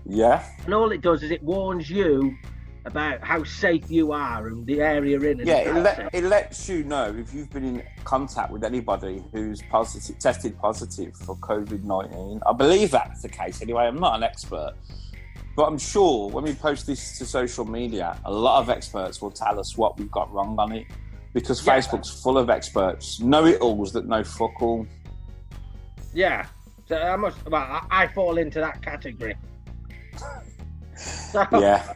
Yeah. 0.05 0.45
And 0.65 0.73
all 0.73 0.91
it 0.91 1.01
does 1.01 1.23
is 1.23 1.31
it 1.31 1.43
warns 1.43 1.89
you 1.89 2.35
about 2.85 3.23
how 3.23 3.43
safe 3.43 3.89
you 3.89 4.11
are 4.11 4.47
and 4.47 4.65
the 4.65 4.81
area 4.81 5.19
in. 5.19 5.39
And 5.39 5.47
Yeah, 5.47 5.57
it, 5.57 5.73
let, 5.75 6.09
it 6.13 6.23
lets 6.23 6.69
you 6.69 6.83
know 6.83 7.13
if 7.17 7.33
you've 7.33 7.49
been 7.49 7.65
in 7.65 7.83
contact 8.03 8.51
with 8.51 8.63
anybody 8.63 9.23
who's 9.31 9.61
positive, 9.63 10.19
tested 10.19 10.57
positive 10.59 11.15
for 11.17 11.35
COVID 11.37 11.83
19. 11.83 12.41
I 12.45 12.53
believe 12.53 12.91
that's 12.91 13.23
the 13.23 13.29
case 13.29 13.61
anyway. 13.61 13.85
I'm 13.85 13.99
not 13.99 14.15
an 14.15 14.23
expert, 14.23 14.73
but 15.55 15.65
I'm 15.65 15.79
sure 15.79 16.29
when 16.29 16.43
we 16.43 16.53
post 16.53 16.85
this 16.85 17.17
to 17.17 17.25
social 17.25 17.65
media, 17.65 18.19
a 18.25 18.31
lot 18.31 18.61
of 18.61 18.69
experts 18.69 19.21
will 19.21 19.31
tell 19.31 19.59
us 19.59 19.75
what 19.77 19.97
we've 19.97 20.11
got 20.11 20.31
wrong 20.31 20.55
on 20.59 20.71
it 20.71 20.85
because 21.33 21.65
Yeah. 21.65 21.77
Facebook's 21.77 22.21
full 22.21 22.37
of 22.37 22.49
experts, 22.49 23.19
know 23.19 23.45
it 23.45 23.59
alls 23.61 23.91
that 23.93 24.05
know 24.07 24.23
fuck 24.23 24.61
all. 24.61 24.85
Yeah. 26.13 26.45
So 26.87 26.97
I 26.97 27.15
must. 27.15 27.43
Well, 27.49 27.61
I, 27.61 28.03
I 28.03 28.07
fall 28.07 28.37
into 28.37 28.59
that 28.59 28.81
category. 28.81 29.35
So, 30.97 31.45
Yeah, 31.59 31.93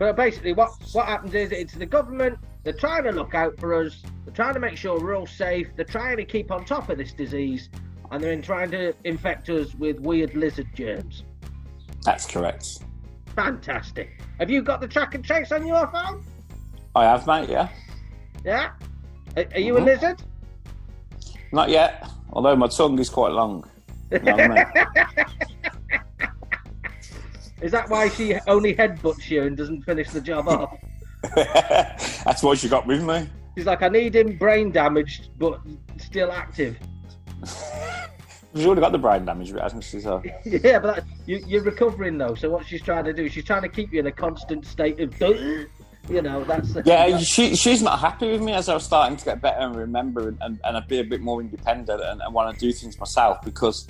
But 0.00 0.16
basically, 0.16 0.54
what 0.54 0.70
what 0.92 1.06
happens 1.06 1.34
is 1.34 1.52
it's 1.52 1.74
the 1.74 1.84
government. 1.84 2.38
They're 2.64 2.72
trying 2.72 3.04
to 3.04 3.12
look 3.12 3.34
out 3.34 3.60
for 3.60 3.74
us. 3.74 4.02
They're 4.24 4.32
trying 4.34 4.54
to 4.54 4.60
make 4.60 4.78
sure 4.78 4.98
we're 4.98 5.14
all 5.14 5.26
safe. 5.26 5.68
They're 5.76 5.84
trying 5.84 6.16
to 6.16 6.24
keep 6.24 6.50
on 6.50 6.64
top 6.64 6.88
of 6.88 6.96
this 6.96 7.12
disease, 7.12 7.68
and 8.10 8.24
they're 8.24 8.40
trying 8.40 8.70
to 8.70 8.94
infect 9.04 9.50
us 9.50 9.74
with 9.74 10.00
weird 10.00 10.34
lizard 10.34 10.68
germs. 10.74 11.22
that's 12.02 12.24
correct. 12.24 12.78
Fantastic. 13.36 14.22
Have 14.38 14.48
you 14.50 14.62
got 14.62 14.80
the 14.80 14.88
track 14.88 15.14
and 15.14 15.22
trace 15.22 15.52
on 15.52 15.66
your 15.66 15.86
phone? 15.88 16.24
I 16.94 17.04
have, 17.04 17.26
mate, 17.26 17.50
yeah. 17.50 17.68
Yeah. 18.42 18.70
Are, 19.36 19.44
are 19.54 19.60
you 19.60 19.76
a 19.76 19.80
Mhm. 19.82 19.84
lizard? 19.84 20.22
Not 21.52 21.68
yet, 21.68 22.08
although 22.32 22.56
my 22.56 22.68
tongue 22.68 22.98
is 22.98 23.10
quite 23.10 23.32
long. 23.32 23.68
You 24.10 24.18
know 24.20 24.32
what 24.32 24.40
I 24.40 24.48
mean? 24.48 25.26
Is 27.60 27.72
that 27.72 27.88
why 27.90 28.08
she 28.08 28.36
only 28.46 28.74
headbutts 28.74 29.28
you 29.30 29.42
and 29.42 29.56
doesn't 29.56 29.82
finish 29.82 30.10
the 30.10 30.20
job 30.20 30.48
off? 30.48 30.78
that's 31.34 32.42
why 32.42 32.54
she 32.54 32.68
got 32.68 32.86
with 32.86 33.02
me. 33.02 33.28
She's 33.56 33.66
like, 33.66 33.82
I 33.82 33.88
need 33.88 34.16
him 34.16 34.38
brain 34.38 34.70
damaged 34.70 35.30
but 35.38 35.60
still 35.98 36.32
active. 36.32 36.78
She's 38.54 38.66
already 38.66 38.80
got 38.80 38.90
the 38.90 38.98
brain 38.98 39.24
damage, 39.24 39.52
hasn't 39.52 39.84
she? 39.84 40.00
So. 40.00 40.22
Yeah, 40.44 40.80
but 40.80 40.96
that, 40.96 41.04
you, 41.24 41.40
you're 41.46 41.62
recovering 41.62 42.18
though. 42.18 42.34
So 42.34 42.50
what 42.50 42.66
she's 42.66 42.82
trying 42.82 43.04
to 43.04 43.12
do, 43.12 43.28
she's 43.28 43.44
trying 43.44 43.62
to 43.62 43.68
keep 43.68 43.92
you 43.92 44.00
in 44.00 44.08
a 44.08 44.12
constant 44.12 44.66
state 44.66 44.98
of, 44.98 45.14
you 45.20 46.22
know, 46.22 46.42
that's 46.42 46.76
Yeah, 46.84 47.18
she 47.18 47.54
she's 47.54 47.80
not 47.82 48.00
happy 48.00 48.32
with 48.32 48.42
me 48.42 48.52
as 48.52 48.68
I 48.68 48.74
was 48.74 48.82
starting 48.82 49.16
to 49.16 49.24
get 49.24 49.40
better 49.40 49.60
and 49.60 49.76
remember 49.76 50.28
and, 50.28 50.38
and, 50.40 50.58
and 50.64 50.88
be 50.88 50.98
a 50.98 51.04
bit 51.04 51.20
more 51.20 51.40
independent 51.40 52.02
and, 52.02 52.20
and 52.20 52.34
want 52.34 52.52
to 52.52 52.58
do 52.58 52.72
things 52.72 52.98
myself 52.98 53.40
because 53.42 53.86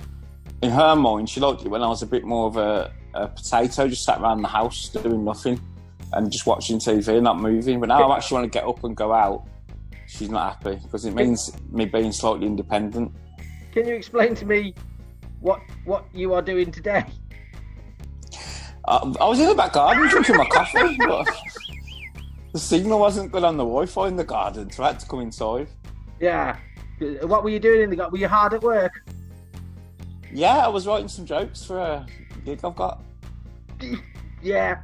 in 0.61 0.69
her 0.69 0.95
mind 0.95 1.27
she 1.27 1.39
liked 1.39 1.63
it 1.63 1.69
when 1.69 1.81
I 1.81 1.87
was 1.87 2.03
a 2.03 2.07
bit 2.07 2.23
more 2.23 2.45
of 2.47 2.57
a, 2.57 2.93
a 3.13 3.27
potato, 3.27 3.87
just 3.87 4.03
sat 4.03 4.19
around 4.19 4.41
the 4.41 4.47
house 4.47 4.89
doing 4.89 5.23
nothing 5.23 5.59
and 6.13 6.31
just 6.31 6.45
watching 6.45 6.77
TV, 6.77 7.21
not 7.21 7.39
moving. 7.39 7.79
But 7.79 7.89
now 7.89 8.09
I 8.09 8.17
actually 8.17 8.41
want 8.41 8.51
to 8.51 8.59
get 8.59 8.67
up 8.67 8.83
and 8.83 8.95
go 8.95 9.13
out. 9.13 9.47
She's 10.07 10.29
not 10.29 10.55
happy 10.55 10.79
because 10.83 11.05
it 11.05 11.13
means 11.13 11.51
me 11.69 11.85
being 11.85 12.11
slightly 12.11 12.45
independent. 12.45 13.13
Can 13.71 13.87
you 13.87 13.95
explain 13.95 14.35
to 14.35 14.45
me 14.45 14.73
what 15.39 15.61
what 15.85 16.05
you 16.13 16.33
are 16.33 16.41
doing 16.41 16.71
today? 16.71 17.05
I, 18.85 18.97
I 18.97 19.25
was 19.25 19.39
in 19.39 19.47
the 19.47 19.55
back 19.55 19.73
garden 19.73 20.09
drinking 20.09 20.35
my 20.35 20.45
coffee, 20.45 20.97
but 20.97 21.27
the 22.51 22.59
signal 22.59 22.99
wasn't 22.99 23.31
good 23.31 23.43
on 23.43 23.55
the 23.55 23.63
Wi-Fi 23.63 24.07
in 24.07 24.17
the 24.17 24.23
garden, 24.23 24.69
so 24.69 24.83
I 24.83 24.87
had 24.87 24.99
to 24.99 25.07
come 25.07 25.21
inside. 25.21 25.67
Yeah. 26.19 26.57
What 27.21 27.43
were 27.43 27.49
you 27.49 27.59
doing 27.59 27.83
in 27.83 27.89
the 27.89 27.95
garden? 27.95 28.11
Were 28.11 28.17
you 28.17 28.27
hard 28.27 28.53
at 28.53 28.61
work? 28.61 29.09
Yeah, 30.33 30.57
I 30.57 30.67
was 30.67 30.87
writing 30.87 31.07
some 31.07 31.25
jokes 31.25 31.63
for 31.63 31.79
a 31.79 32.05
gig 32.45 32.59
I've 32.63 32.75
got. 32.75 33.01
Yeah. 34.41 34.81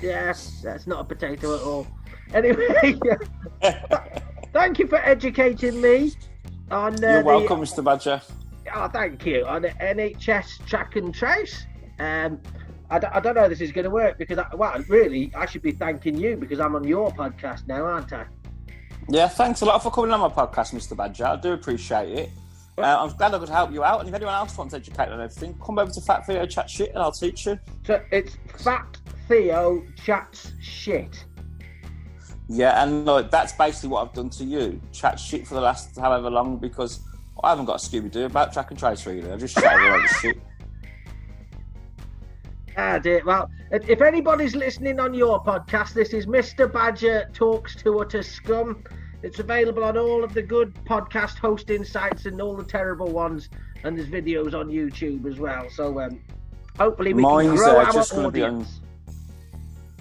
Yes, 0.00 0.60
That's 0.62 0.86
not 0.86 1.00
a 1.00 1.04
potato 1.04 1.54
at 1.56 1.62
all. 1.62 1.86
Anyway, 2.34 2.98
thank 4.52 4.78
you 4.78 4.86
for 4.88 4.96
educating 4.98 5.80
me. 5.80 6.12
on 6.70 6.94
uh, 7.04 7.08
You're 7.08 7.18
the- 7.20 7.24
welcome, 7.24 7.60
Mr. 7.60 7.82
Badger. 7.84 8.20
Oh, 8.74 8.88
thank 8.88 9.24
you. 9.24 9.44
On 9.46 9.62
the 9.62 9.68
NHS 9.68 10.66
track 10.66 10.96
and 10.96 11.14
trace. 11.14 11.66
Um, 12.00 12.40
I, 12.90 12.98
d- 12.98 13.06
I 13.12 13.20
don't 13.20 13.34
know 13.36 13.42
how 13.42 13.48
this 13.48 13.60
is 13.60 13.70
going 13.72 13.84
to 13.84 13.90
work 13.90 14.18
because, 14.18 14.38
I, 14.38 14.46
well, 14.54 14.74
really, 14.88 15.32
I 15.36 15.46
should 15.46 15.62
be 15.62 15.72
thanking 15.72 16.16
you 16.18 16.36
because 16.36 16.58
I'm 16.60 16.74
on 16.74 16.84
your 16.84 17.10
podcast 17.12 17.66
now, 17.68 17.84
aren't 17.84 18.12
I? 18.12 18.26
Yeah, 19.08 19.28
thanks 19.28 19.60
a 19.60 19.64
lot 19.64 19.82
for 19.82 19.90
coming 19.92 20.10
on 20.10 20.20
my 20.20 20.28
podcast, 20.28 20.74
Mr. 20.74 20.96
Badger. 20.96 21.26
I 21.26 21.36
do 21.36 21.52
appreciate 21.52 22.10
it. 22.10 22.30
Uh, 22.78 22.82
I'm 23.00 23.16
glad 23.16 23.32
I 23.34 23.38
could 23.38 23.48
help 23.48 23.72
you 23.72 23.82
out. 23.82 24.00
And 24.00 24.08
if 24.08 24.14
anyone 24.14 24.34
else 24.34 24.56
wants 24.56 24.72
to 24.72 24.78
educate 24.78 25.08
on 25.08 25.20
everything, 25.20 25.58
come 25.64 25.78
over 25.78 25.90
to 25.90 26.00
Fat 26.02 26.26
Theo 26.26 26.44
Chat 26.44 26.68
Shit 26.68 26.90
and 26.90 26.98
I'll 26.98 27.12
teach 27.12 27.46
you. 27.46 27.58
So 27.86 28.02
it's 28.10 28.36
Fat 28.62 28.98
Theo 29.28 29.84
chats 29.96 30.52
shit. 30.60 31.24
Yeah, 32.48 32.82
and 32.82 33.06
like, 33.06 33.30
that's 33.30 33.52
basically 33.52 33.88
what 33.88 34.06
I've 34.06 34.14
done 34.14 34.30
to 34.30 34.44
you. 34.44 34.80
Chat 34.92 35.18
shit 35.18 35.46
for 35.46 35.54
the 35.54 35.60
last 35.60 35.98
however 35.98 36.30
long 36.30 36.58
because 36.58 37.00
I 37.42 37.50
haven't 37.50 37.64
got 37.64 37.82
a 37.82 37.88
Scooby 37.88 38.10
Doo 38.10 38.26
about 38.26 38.52
track 38.52 38.70
and 38.70 38.78
trace 38.78 39.04
really. 39.06 39.30
I 39.32 39.36
just 39.36 39.56
chat 39.56 39.72
all 39.72 39.94
over 39.94 40.06
shit. 40.06 40.38
Ah, 42.76 42.98
dear. 42.98 43.24
Well, 43.24 43.50
if 43.72 43.88
if 43.88 44.02
anybody's 44.02 44.54
listening 44.54 45.00
on 45.00 45.14
your 45.14 45.42
podcast, 45.42 45.94
this 45.94 46.12
is 46.12 46.26
Mr. 46.26 46.70
Badger 46.70 47.30
Talks 47.32 47.74
to 47.76 47.98
Utter 48.00 48.22
Scum. 48.22 48.84
It's 49.26 49.40
available 49.40 49.82
on 49.82 49.98
all 49.98 50.22
of 50.22 50.34
the 50.34 50.42
good 50.42 50.72
podcast 50.84 51.38
hosting 51.38 51.82
sites 51.82 52.26
and 52.26 52.40
all 52.40 52.54
the 52.56 52.62
terrible 52.62 53.08
ones, 53.08 53.48
and 53.82 53.98
there's 53.98 54.06
videos 54.08 54.54
on 54.54 54.68
YouTube 54.68 55.26
as 55.26 55.40
well. 55.40 55.68
So 55.68 56.00
um, 56.00 56.20
hopefully 56.78 57.12
we 57.12 57.24
can 57.24 57.32
Mine's, 57.32 57.58
grow 57.58 57.80
uh, 57.80 57.84
our 57.86 57.92
just 57.92 58.12
gonna 58.12 58.30
be 58.30 58.42
on- 58.42 58.54
audience. 58.54 58.80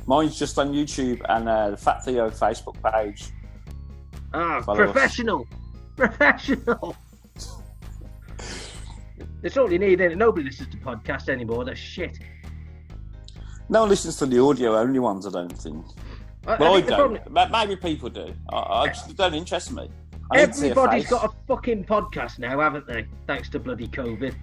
Mine's 0.05 0.37
just 0.37 0.59
on 0.59 0.73
YouTube 0.73 1.21
and 1.27 1.49
uh, 1.49 1.71
the 1.71 1.77
Fat 1.77 2.05
Theo 2.05 2.29
Facebook 2.29 2.75
page. 2.93 3.31
Ah, 4.31 4.61
Follow 4.61 4.83
us. 4.83 4.91
professional, 4.91 5.47
professional. 5.95 6.95
It's 9.41 9.57
all 9.57 9.71
you 9.71 9.79
need, 9.79 10.01
is 10.01 10.15
Nobody 10.15 10.45
listens 10.45 10.69
to 10.69 10.77
podcasts 10.77 11.29
anymore. 11.29 11.65
They're 11.65 11.75
shit. 11.75 12.19
No 13.69 13.79
one 13.79 13.89
listens 13.89 14.17
to 14.17 14.27
the 14.27 14.39
audio 14.39 14.77
only 14.77 14.99
ones, 14.99 15.25
I 15.25 15.31
don't 15.31 15.49
think. 15.51 15.83
I- 16.47 16.55
Well, 16.57 16.75
I, 16.75 16.81
don't. 16.81 17.23
problem- 17.23 17.51
Maybe 17.51 17.75
people 17.75 18.09
do. 18.09 18.33
I, 18.49 18.57
I 18.57 18.87
just 18.87 19.15
don't 19.15 19.33
interest 19.33 19.71
me. 19.71 19.89
I 20.31 20.45
need 20.45 20.53
to 20.53 20.71
a 20.71 21.03
got 21.03 21.25
a 21.25 21.29
fucking 21.47 21.85
podcast 21.85 22.39
now, 22.39 22.59
haven't 22.59 22.87
they? 22.87 23.05
Thanks 23.27 23.49
to 23.49 23.59
bloody 23.59 23.87
COVID. 23.87 24.33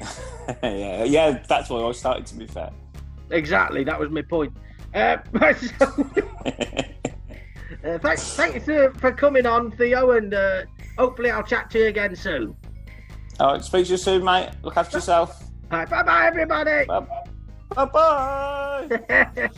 yeah, 0.62 1.04
yeah, 1.04 1.42
that's 1.48 1.68
why 1.68 1.80
I 1.80 1.92
started. 1.92 2.26
To 2.26 2.36
be 2.36 2.46
fair. 2.46 2.70
Exactly, 3.30 3.84
that 3.84 3.98
was 3.98 4.10
my 4.10 4.22
point. 4.22 4.56
Uh, 4.94 5.18
so, 5.54 5.84
uh, 7.84 7.98
thanks, 7.98 8.34
thanks 8.34 8.68
uh, 8.68 8.90
for 8.98 9.12
coming 9.12 9.46
on, 9.46 9.70
Theo, 9.72 10.12
and 10.12 10.34
uh, 10.34 10.62
hopefully 10.98 11.30
I'll 11.30 11.42
chat 11.42 11.70
to 11.72 11.78
you 11.78 11.86
again 11.86 12.14
soon. 12.14 12.56
All 13.38 13.52
right, 13.54 13.64
speak 13.64 13.86
to 13.86 13.92
you 13.92 13.96
soon, 13.96 14.24
mate. 14.24 14.50
Look 14.62 14.76
after 14.76 14.98
yourself. 14.98 15.44
Bye 15.70 15.84
bye, 15.86 16.26
everybody. 16.26 16.86
Bye 16.86 17.84
bye. 17.86 19.50